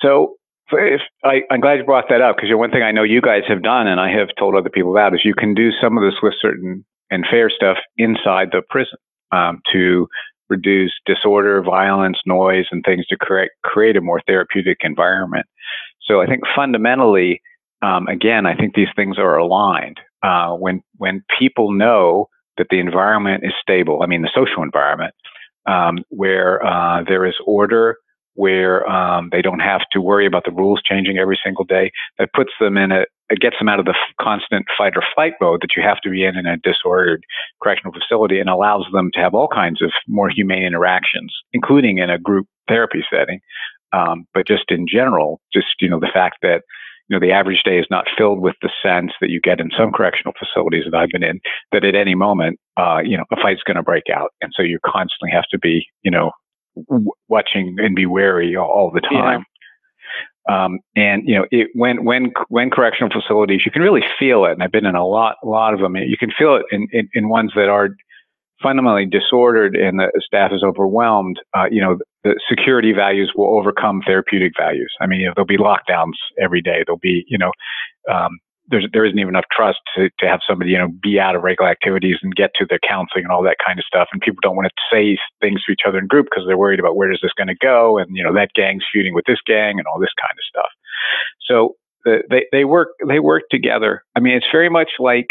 [0.00, 0.36] So,
[0.72, 3.42] if, I, am glad you brought that up because one thing I know you guys
[3.46, 6.02] have done and I have told other people about is you can do some of
[6.04, 8.98] this with certain and fair stuff inside the prison
[9.32, 10.08] um, to
[10.56, 15.46] reduce disorder, violence, noise, and things to create, a more therapeutic environment.
[16.06, 17.40] So I think fundamentally,
[17.88, 19.98] um, again, I think these things are aligned.
[20.22, 22.02] Uh, when when people know
[22.58, 25.14] that the environment is stable, I mean the social environment,
[25.74, 27.96] um, where uh, there is order,
[28.34, 31.86] where um, they don't have to worry about the rules changing every single day,
[32.18, 35.32] that puts them in a, it gets them out of the constant fight or flight
[35.40, 37.24] mode that you have to be in in a disordered
[37.62, 42.10] correctional facility and allows them to have all kinds of more humane interactions, including in
[42.10, 43.40] a group therapy setting.
[43.94, 46.60] Um, but just in general, just, you know, the fact that,
[47.08, 49.70] you know, the average day is not filled with the sense that you get in
[49.76, 51.40] some correctional facilities that I've been in,
[51.72, 54.30] that at any moment, uh, you know, a fight's going to break out.
[54.42, 56.32] And so you constantly have to be, you know,
[56.88, 59.44] w- watching and be wary all the time.
[60.50, 64.52] Um, and you know, it, when when when correctional facilities, you can really feel it.
[64.52, 65.96] And I've been in a lot, a lot of them.
[65.96, 67.90] You can feel it in, in, in ones that are
[68.62, 71.40] fundamentally disordered and the staff is overwhelmed.
[71.56, 74.92] Uh, you know, the security values will overcome therapeutic values.
[75.00, 76.84] I mean, you know, there'll be lockdowns every day.
[76.86, 77.50] There'll be, you know,
[78.10, 78.38] um,
[78.72, 81.42] there's, there isn't even enough trust to, to have somebody, you know, be out of
[81.42, 84.08] regular activities and get to their counseling and all that kind of stuff.
[84.12, 86.80] And people don't want to say things to each other in group because they're worried
[86.80, 87.98] about where is this going to go.
[87.98, 90.70] And, you know, that gang's feuding with this gang and all this kind of stuff.
[91.46, 94.02] So uh, they, they work, they work together.
[94.16, 95.28] I mean, it's very much like,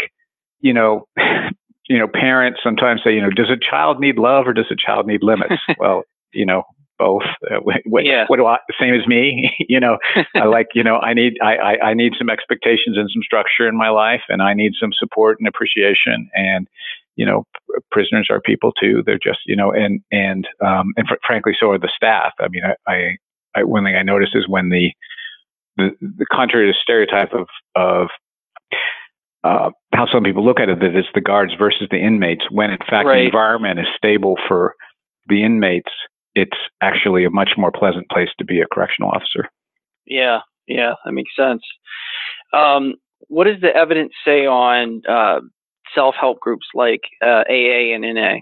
[0.60, 1.08] you know,
[1.88, 4.76] you know, parents sometimes say, you know, does a child need love or does a
[4.76, 5.60] child need limits?
[5.78, 6.62] well, you know,
[7.02, 7.22] both.
[7.50, 8.24] Uh, what, yeah.
[8.28, 9.98] what do I, same as me, you know,
[10.36, 13.66] I like, you know, I need, I, I, I need some expectations and some structure
[13.66, 16.30] in my life and I need some support and appreciation.
[16.34, 16.68] And,
[17.16, 17.44] you know,
[17.90, 19.02] prisoners are people too.
[19.04, 22.32] They're just, you know, and, and, um, and fr- frankly, so are the staff.
[22.38, 23.16] I mean, I, I,
[23.56, 24.92] I, one thing I notice is when the,
[25.76, 28.08] the, the contrary to stereotype of, of,
[29.44, 32.70] uh, how some people look at it, that it's the guards versus the inmates, when
[32.70, 33.22] in fact right.
[33.22, 34.76] the environment is stable for
[35.26, 35.90] the inmates
[36.34, 39.48] it's actually a much more pleasant place to be a correctional officer.
[40.06, 41.62] Yeah, yeah, that makes sense.
[42.52, 42.94] Um,
[43.28, 45.40] what does the evidence say on uh,
[45.94, 48.40] self-help groups like uh, AA and NA?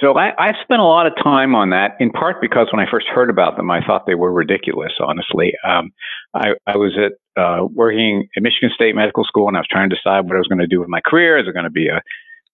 [0.00, 2.88] So I, I've spent a lot of time on that, in part because when I
[2.88, 4.92] first heard about them, I thought they were ridiculous.
[5.00, 5.90] Honestly, um,
[6.34, 9.90] I, I, was at uh, working at Michigan State Medical School, and I was trying
[9.90, 11.36] to decide what I was going to do with my career.
[11.36, 12.00] Is it going to be a,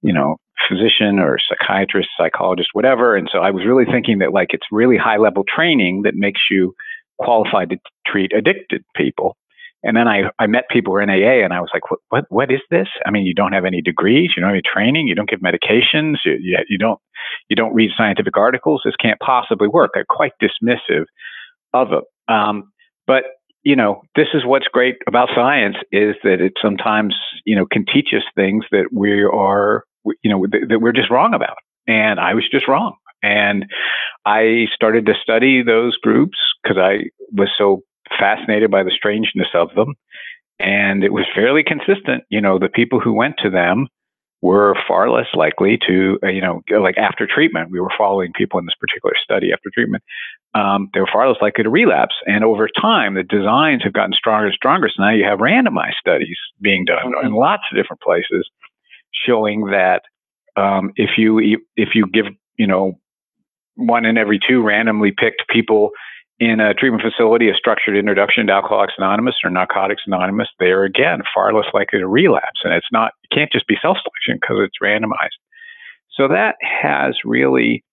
[0.01, 0.37] you know,
[0.69, 3.17] physician or psychiatrist, psychologist, whatever.
[3.17, 6.41] And so I was really thinking that like it's really high level training that makes
[6.51, 6.75] you
[7.19, 9.37] qualified to treat addicted people.
[9.83, 12.01] And then I, I met people who were in AA and I was like, what,
[12.09, 12.89] what, what is this?
[13.05, 15.41] I mean, you don't have any degrees, you don't have any training, you don't give
[15.41, 16.99] medications, you, you, you don't,
[17.51, 18.81] you don't read scientific articles.
[18.85, 19.91] This can't possibly work.
[19.95, 21.05] I'm quite dismissive
[21.75, 22.05] of it.
[22.33, 22.73] Um,
[23.07, 23.25] but
[23.65, 27.85] you know, this is what's great about science is that it sometimes, you know, can
[27.87, 29.85] teach us things that we are
[30.23, 31.57] you know, th- that we're just wrong about.
[31.87, 32.95] And I was just wrong.
[33.23, 33.67] And
[34.27, 37.81] I started to study those groups because I was so
[38.19, 39.95] fascinated by the strangeness of them.
[40.59, 42.25] And it was fairly consistent.
[42.29, 43.89] You know, the people who went to them
[44.45, 48.59] were far less likely to, uh, you know, like after treatment, we were following people
[48.61, 50.03] in this particular study after treatment.
[50.55, 52.15] Um, they were far less likely to relapse.
[52.27, 54.91] And over time, the designs have gotten stronger and stronger.
[54.95, 57.27] So now you have randomized studies being done mm-hmm.
[57.27, 58.47] in lots of different places
[59.27, 60.03] showing that
[60.57, 61.39] um, if you
[61.77, 62.99] if you give you know
[63.77, 65.91] one in every two randomly picked people
[66.41, 70.85] in a treatment facility a structured introduction to Alcoholics Anonymous or Narcotics Anonymous, they are
[70.85, 72.61] again far less likely to relapse.
[72.64, 75.39] And it's not it can't just be self selection because it's randomized.
[76.16, 77.85] So that has really,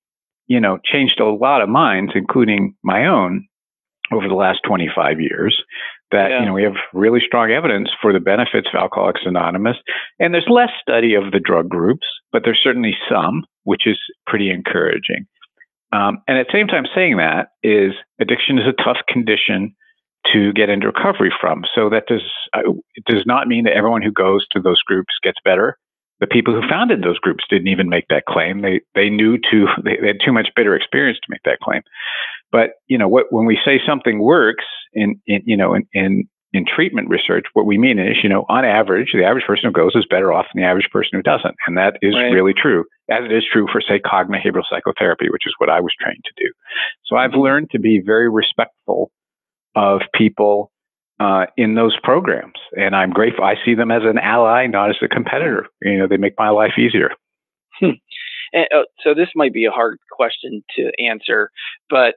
[0.48, 3.48] you know, changed a lot of minds, including my own,
[4.12, 5.64] over the last 25 years
[6.12, 6.40] that yeah.
[6.40, 9.78] you know we have really strong evidence for the benefits of Alcoholics Anonymous,
[10.20, 13.98] and there's less study of the drug groups, but there's certainly some, which is
[14.28, 15.26] pretty encouraging.
[15.94, 19.76] Um, and at the same time, saying that is addiction is a tough condition
[20.32, 21.64] to get into recovery from.
[21.74, 22.24] So that does
[22.56, 25.78] uh, it does not mean that everyone who goes to those groups gets better.
[26.20, 28.62] The people who founded those groups didn't even make that claim.
[28.62, 31.82] They they knew to they, they had too much bitter experience to make that claim.
[32.52, 36.30] But you know what when we say something works in, in you know in, in
[36.54, 39.72] in treatment research, what we mean is, you know, on average, the average person who
[39.72, 41.56] goes is better off than the average person who doesn't.
[41.66, 42.30] And that is right.
[42.30, 45.80] really true, as it is true for, say, cognitive behavioral psychotherapy, which is what I
[45.80, 46.52] was trained to do.
[47.06, 47.40] So I've mm-hmm.
[47.40, 49.12] learned to be very respectful
[49.76, 50.72] of people
[51.22, 52.60] uh, in those programs.
[52.78, 53.46] And I'm grateful.
[53.46, 55.68] I see them as an ally, not as a competitor.
[55.82, 57.12] You know, they make my life easier.
[57.80, 57.92] Hmm.
[58.52, 61.50] And, uh, so this might be a hard question to answer,
[61.90, 62.16] but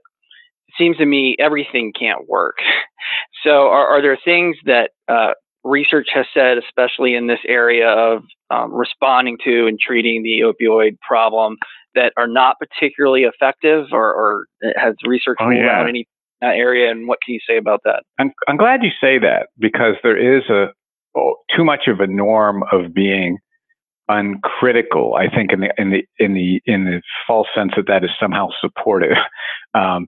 [0.79, 2.57] seems to me everything can't work.
[3.43, 5.33] So are, are there things that uh,
[5.65, 10.99] research has said, especially in this area of um, responding to and treating the opioid
[11.07, 11.57] problem,
[11.95, 14.47] that are not particularly effective, or, or
[14.77, 15.81] has research oh, yeah.
[15.81, 16.07] out any
[16.43, 16.91] area?
[16.91, 18.03] And what can you say about that?
[18.19, 20.69] I'm, I'm glad you say that because there is a
[21.17, 23.39] oh, too much of a norm of being
[24.09, 25.15] uncritical.
[25.15, 28.11] I think in the in the in the in the false sense that that is
[28.21, 29.17] somehow supportive.
[29.77, 30.07] Um,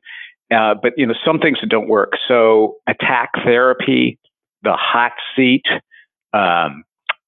[0.55, 2.13] uh, but you know, some things that don't work.
[2.29, 4.19] So attack therapy,
[4.63, 5.65] the hot seat,
[6.33, 6.85] um,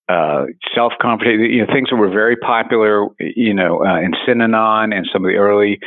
[0.09, 4.95] uh, self confidence, you know, things that were very popular, you know, uh, in Synanon
[4.95, 5.79] and some of the early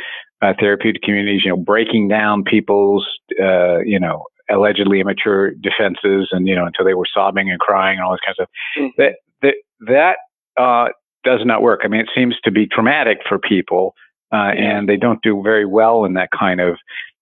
[0.42, 3.06] uh, therapeutic communities, you know, breaking down people's,
[3.40, 7.98] uh, you know, allegedly immature defenses and, you know, until they were sobbing and crying
[7.98, 8.50] and all this kind of stuff.
[8.78, 9.02] Mm-hmm.
[9.02, 9.54] That,
[9.86, 10.16] that,
[10.56, 10.88] that, uh,
[11.24, 11.82] does not work.
[11.84, 13.94] I mean, it seems to be traumatic for people,
[14.32, 16.76] uh, and they don't do very well in that kind of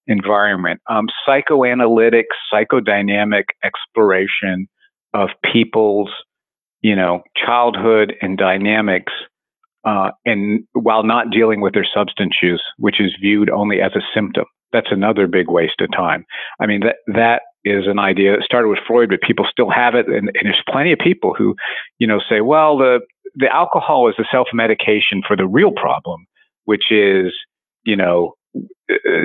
[0.06, 0.80] environment.
[0.88, 4.68] Um, psychoanalytic, psychodynamic exploration
[5.14, 6.10] of people's,
[6.82, 9.12] you know, childhood and dynamics,
[9.84, 14.00] uh, and while not dealing with their substance use, which is viewed only as a
[14.14, 14.44] symptom.
[14.72, 16.24] That's another big waste of time.
[16.60, 19.94] I mean, that that is an idea that started with Freud, but people still have
[19.94, 21.54] it, and, and there's plenty of people who,
[21.98, 23.00] you know, say, well, the
[23.34, 26.26] the alcohol is the self medication for the real problem,
[26.64, 27.32] which is,
[27.84, 28.34] you know,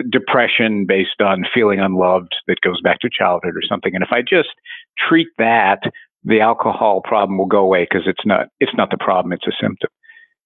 [0.10, 3.96] depression based on feeling unloved that goes back to childhood or something.
[3.96, 4.50] And if I just
[4.98, 5.80] treat that,
[6.24, 9.52] the alcohol problem will go away because it's not it's not the problem; it's a
[9.62, 9.90] symptom.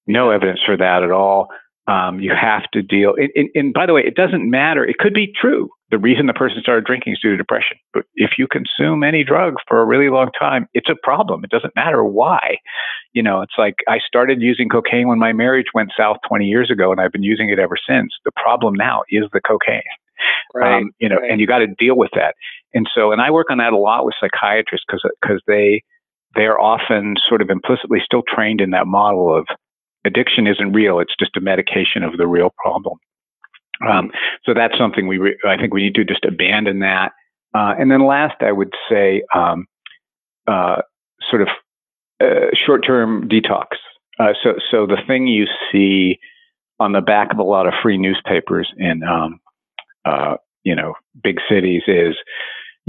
[0.08, 1.48] No evidence for that at all.
[1.88, 3.16] Um, you have to deal.
[3.18, 4.86] And, and, and, by the way, it doesn't matter.
[4.86, 5.70] It could be true.
[5.92, 7.78] The reason the person started drinking is due to depression.
[7.94, 11.44] But if you consume any drug for a really long time, it's a problem.
[11.44, 12.58] It doesn't matter why.
[13.14, 16.70] You know, it's like I started using cocaine when my marriage went south 20 years
[16.70, 18.14] ago, and I've been using it ever since.
[18.24, 19.82] The problem now is the cocaine.
[20.54, 21.32] Right, um, you know, right.
[21.32, 22.36] and you got to deal with that.
[22.74, 25.84] And so, and I work on that a lot with psychiatrists because because they
[26.36, 29.48] they are often sort of implicitly still trained in that model of
[30.06, 32.98] addiction isn't real; it's just a medication of the real problem.
[33.88, 34.12] Um,
[34.46, 37.12] so that's something we re- I think we need to just abandon that.
[37.54, 39.66] Uh, and then last, I would say um,
[40.48, 40.82] uh,
[41.30, 41.48] sort of
[42.22, 43.68] uh, short-term detox.
[44.20, 46.20] Uh, so so the thing you see
[46.80, 49.40] on the back of a lot of free newspapers in um,
[50.06, 52.16] uh, you know big cities is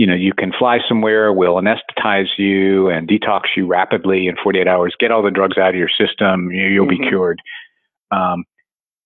[0.00, 4.66] you know, you can fly somewhere, we'll anesthetize you and detox you rapidly in 48
[4.66, 7.02] hours, get all the drugs out of your system, you, will mm-hmm.
[7.02, 7.42] be cured.
[8.10, 8.44] Um,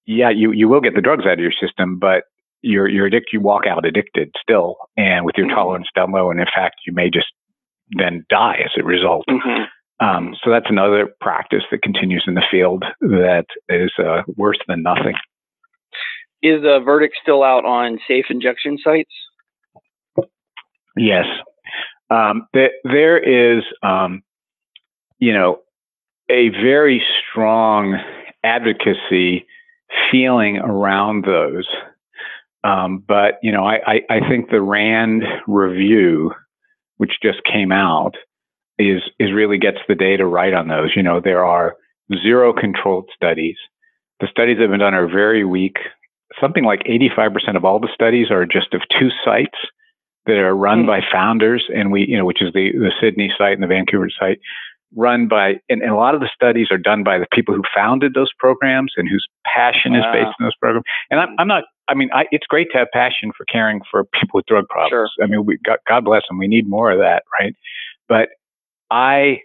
[0.06, 2.24] yeah, you, you will get the drugs out of your system, but
[2.62, 5.56] you're, you're addicted, you walk out addicted still and with your mm-hmm.
[5.56, 6.30] tolerance down low.
[6.30, 7.26] And in fact, you may just
[7.90, 9.26] then die as a result.
[9.28, 9.64] Mm-hmm.
[10.04, 14.82] Um, so that's another practice that continues in the field that is uh, worse than
[14.82, 15.14] nothing.
[16.42, 19.12] Is the verdict still out on safe injection sites?
[20.96, 21.26] Yes.
[22.10, 24.22] Um, th- there is, um,
[25.18, 25.60] you know,
[26.28, 27.98] a very strong
[28.42, 29.46] advocacy
[30.10, 31.66] feeling around those.
[32.62, 36.32] Um, but, you know, I, I, I, think the RAND review,
[36.96, 38.14] which just came out,
[38.78, 40.92] is, is really gets the data right on those.
[40.96, 41.76] You know, there are
[42.22, 43.56] zero controlled studies.
[44.20, 45.76] The studies that have been done are very weak.
[46.40, 49.58] Something like 85% of all the studies are just of two sites
[50.26, 50.86] that are run mm-hmm.
[50.86, 54.08] by founders, and we, you know, which is the the Sydney site and the Vancouver
[54.18, 54.40] site,
[54.96, 57.62] run by, and, and, a lot of the studies are done by the people who
[57.74, 59.98] founded those programs and whose passion wow.
[59.98, 60.84] is based in those programs.
[61.10, 64.04] And I'm, I'm not, I mean, I, it's great to have passion for caring for
[64.20, 65.10] people with drug problems.
[65.18, 65.24] Sure.
[65.24, 66.38] I mean, we, God, God bless them.
[66.38, 67.54] We need more of that, right?
[68.08, 68.28] But
[68.90, 69.40] I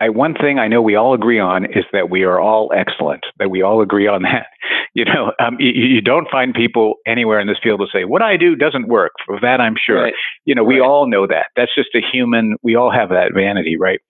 [0.00, 3.24] I, one thing I know we all agree on is that we are all excellent,
[3.38, 4.46] that we all agree on that.
[4.94, 8.22] You know, um, you, you, don't find people anywhere in this field to say, what
[8.22, 9.12] I do doesn't work.
[9.26, 10.02] For that, I'm sure.
[10.02, 10.14] Right.
[10.44, 10.86] You know, we right.
[10.86, 11.46] all know that.
[11.56, 14.00] That's just a human, we all have that vanity, right?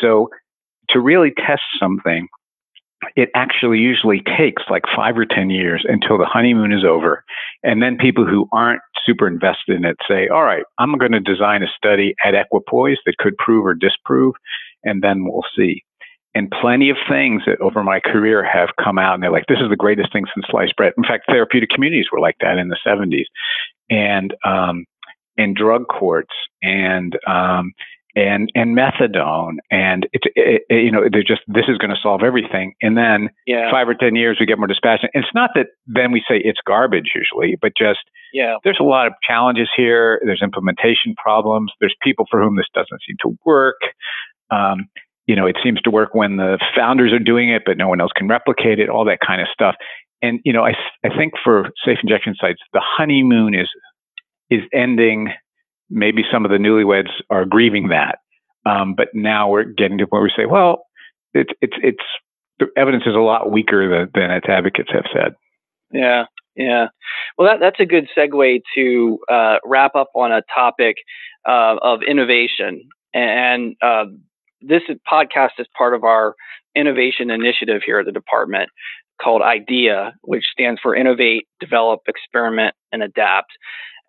[0.00, 0.28] So
[0.90, 2.28] to really test something,
[3.16, 7.24] it actually usually takes like five or 10 years until the honeymoon is over.
[7.62, 11.20] And then people who aren't super invested in it say, all right, I'm going to
[11.20, 14.34] design a study at equipoise that could prove or disprove,
[14.84, 15.82] and then we'll see.
[16.34, 19.60] And plenty of things that over my career have come out and they're like, this
[19.60, 20.92] is the greatest thing since sliced bread.
[20.96, 23.26] In fact, therapeutic communities were like that in the 70s.
[23.88, 24.84] And, um,
[25.36, 26.32] and drug courts
[26.62, 27.72] and, um,
[28.16, 29.56] and and methadone.
[29.70, 32.74] And it's it, it, you know they're just this is going to solve everything.
[32.82, 33.70] And then yeah.
[33.70, 36.60] five or ten years we get more dispassionate it's not that then we say it's
[36.66, 38.00] garbage usually but just
[38.32, 38.56] yeah.
[38.64, 40.20] there's a lot of challenges here.
[40.24, 41.72] There's implementation problems.
[41.80, 43.80] There's people for whom this doesn't seem to work.
[44.50, 44.88] Um,
[45.26, 48.00] you know it seems to work when the founders are doing it but no one
[48.00, 49.74] else can replicate it all that kind of stuff.
[50.22, 53.68] And you know i i think for safe injection sites the honeymoon is
[54.50, 55.32] is ending
[55.94, 58.18] maybe some of the newlyweds are grieving that.
[58.66, 60.86] Um, but now we're getting to where we say, well,
[61.32, 62.04] it's it's it's
[62.58, 65.34] the evidence is a lot weaker than, than its advocates have said.
[65.92, 66.24] Yeah,
[66.56, 66.86] yeah.
[67.36, 70.96] Well, that, that's a good segue to uh, wrap up on a topic
[71.48, 72.88] uh, of innovation.
[73.12, 74.06] And uh,
[74.60, 76.34] this podcast is part of our
[76.74, 78.70] innovation initiative here at the department
[79.22, 83.52] called IDEA, which stands for Innovate, Develop, Experiment, and Adapt.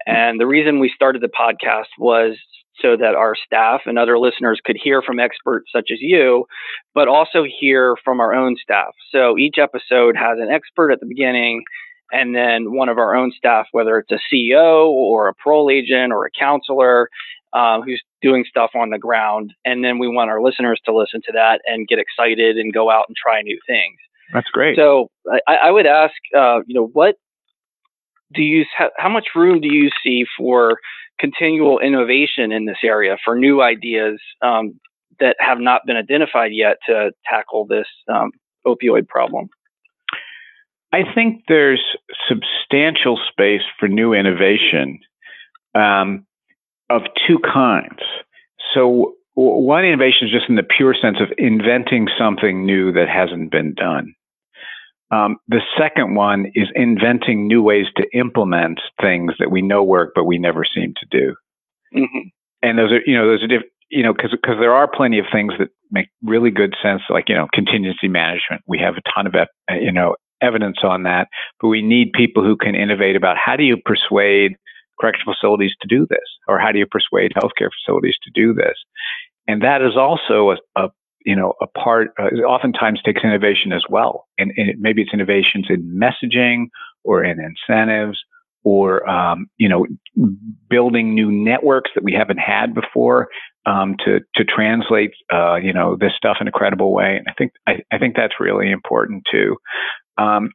[0.06, 2.38] And the reason we started the podcast was
[2.82, 6.46] so that our staff and other listeners could hear from experts such as you,
[6.94, 8.94] but also hear from our own staff.
[9.12, 11.64] So each episode has an expert at the beginning
[12.12, 16.14] and then one of our own staff, whether it's a CEO or a parole agent
[16.14, 17.10] or a counselor
[17.54, 19.54] uh, who's doing stuff on the ground.
[19.64, 22.92] And then we want our listeners to listen to that and get excited and go
[22.92, 23.98] out and try new things.
[24.34, 24.76] That's great.
[24.76, 25.10] So
[25.48, 27.16] I, I would ask, uh, you know, what
[28.34, 28.66] do you
[28.98, 30.80] how much room do you see for
[31.20, 34.80] continual innovation in this area for new ideas um,
[35.20, 38.32] that have not been identified yet to tackle this um,
[38.66, 39.50] opioid problem?
[40.92, 41.84] I think there's
[42.28, 45.00] substantial space for new innovation
[45.74, 46.26] um,
[46.90, 48.00] of two kinds.
[48.74, 53.52] So, one innovation is just in the pure sense of inventing something new that hasn't
[53.52, 54.16] been done.
[55.12, 60.14] Um, the second one is inventing new ways to implement things that we know work,
[60.16, 61.36] but we never seem to do.
[61.96, 62.28] Mm-hmm.
[62.64, 65.20] And those are, you know, those are different, you know, because because there are plenty
[65.20, 68.64] of things that make really good sense, like you know, contingency management.
[68.68, 69.36] We have a ton of,
[69.80, 71.28] you know, evidence on that,
[71.62, 74.56] but we need people who can innovate about how do you persuade
[75.00, 78.76] correctional facilities to do this, or how do you persuade healthcare facilities to do this.
[79.48, 80.90] And that is also a, a
[81.26, 84.28] you know, a part, uh, oftentimes takes innovation as well.
[84.38, 86.68] And, and it, maybe it's innovations in messaging
[87.04, 88.20] or in incentives
[88.64, 89.86] or, um, you know,
[90.70, 93.28] building new networks that we haven't had before
[93.66, 97.18] um, to, to translate, uh, you know, this stuff in a credible way.
[97.18, 99.58] And I think, I, I think that's really important too.
[100.18, 100.52] Um,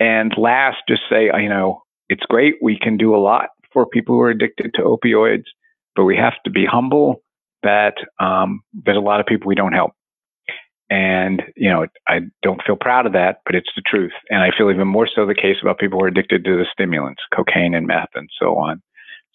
[0.00, 2.54] and last, just say, uh, you know, it's great.
[2.62, 5.44] We can do a lot for people who are addicted to opioids,
[5.94, 7.22] but we have to be humble
[7.62, 9.92] that um, there's a lot of people we don't help.
[10.90, 14.12] And, you know, I don't feel proud of that, but it's the truth.
[14.30, 16.66] And I feel even more so the case about people who are addicted to the
[16.72, 18.82] stimulants, cocaine and meth and so on.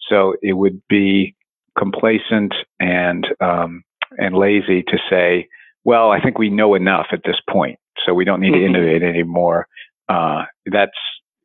[0.08, 1.36] So it would be
[1.78, 3.84] complacent and, um,
[4.18, 5.48] and lazy to say,
[5.84, 8.72] well, I think we know enough at this point, so we don't need mm-hmm.
[8.72, 9.68] to innovate anymore.
[10.08, 10.92] Uh, that's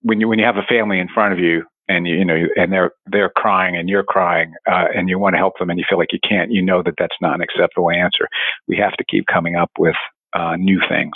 [0.02, 2.46] when you when you have a family in front of you and you, you know
[2.56, 5.78] and they're they're crying and you're crying uh, and you want to help them and
[5.80, 8.28] you feel like you can't you know that that's not an acceptable answer.
[8.68, 9.96] We have to keep coming up with
[10.34, 11.14] uh, new things.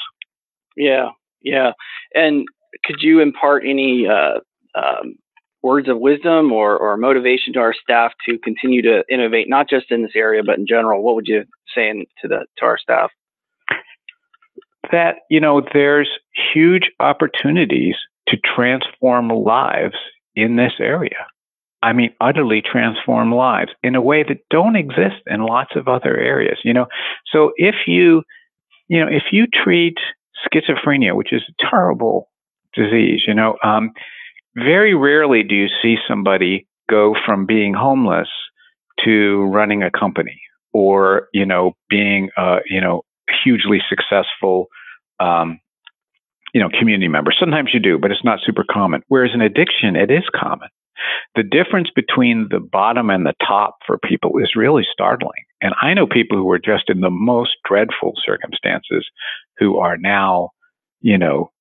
[0.75, 1.09] Yeah
[1.43, 1.71] yeah.
[2.15, 2.45] And
[2.83, 4.39] could you impart any uh,
[4.75, 5.15] um,
[5.61, 9.91] words of wisdom or, or motivation to our staff to continue to innovate not just
[9.91, 11.03] in this area but in general?
[11.03, 11.43] What would you
[11.75, 13.11] say in, to the to our staff?
[14.91, 16.09] That you know there's
[16.53, 17.95] huge opportunities
[18.27, 19.95] to transform lives
[20.35, 21.27] in this area.
[21.81, 26.17] I mean, utterly transform lives in a way that don't exist in lots of other
[26.17, 26.57] areas.
[26.63, 26.85] You know,
[27.31, 28.23] so if you,
[28.87, 29.97] you know, if you treat
[30.47, 32.29] schizophrenia, which is a terrible
[32.73, 33.91] disease, you know, um,
[34.55, 38.29] very rarely do you see somebody go from being homeless
[39.03, 40.39] to running a company
[40.71, 43.03] or, you know, being, uh, you know,
[43.43, 44.67] hugely successful
[45.19, 45.59] um,
[46.53, 47.37] you know, community members.
[47.39, 49.01] Sometimes you do, but it's not super common.
[49.07, 50.69] Whereas in addiction, it is common.
[51.35, 55.43] The difference between the bottom and the top for people is really startling.
[55.61, 59.09] And I know people who are just in the most dreadful circumstances
[59.57, 60.49] who are now,
[61.01, 61.51] you know,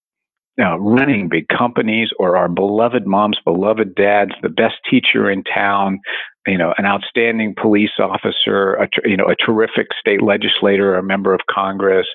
[0.59, 5.99] know, running big companies or our beloved moms, beloved dads, the best teacher in town,
[6.47, 11.33] you know, an outstanding police officer, a, you know, a terrific state legislator, a member
[11.33, 12.07] of Congress,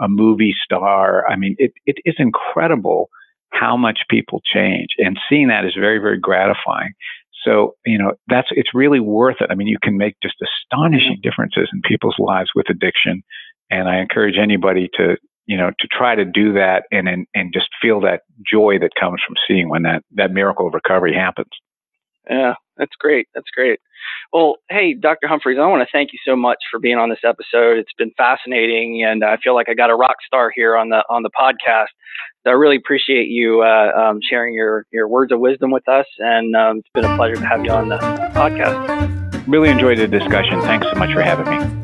[0.00, 1.24] a movie star.
[1.28, 3.08] I mean, it, it is incredible
[3.52, 6.92] how much people change and seeing that is very, very gratifying.
[7.44, 9.50] So, you know, that's, it's really worth it.
[9.50, 13.22] I mean, you can make just astonishing differences in people's lives with addiction.
[13.70, 15.16] And I encourage anybody to,
[15.46, 18.90] you know, to try to do that and, and, and just feel that joy that
[18.98, 21.50] comes from seeing when that, that miracle of recovery happens.
[22.28, 23.28] Yeah, that's great.
[23.34, 23.80] That's great.
[24.32, 25.28] Well, hey, Dr.
[25.28, 27.78] Humphreys, I want to thank you so much for being on this episode.
[27.78, 31.04] It's been fascinating, and I feel like I got a rock star here on the
[31.08, 31.92] on the podcast.
[32.42, 36.06] So I really appreciate you uh, um, sharing your your words of wisdom with us,
[36.18, 39.46] and um, it's been a pleasure to have you on the podcast.
[39.46, 40.60] Really enjoyed the discussion.
[40.62, 41.83] Thanks so much for having me.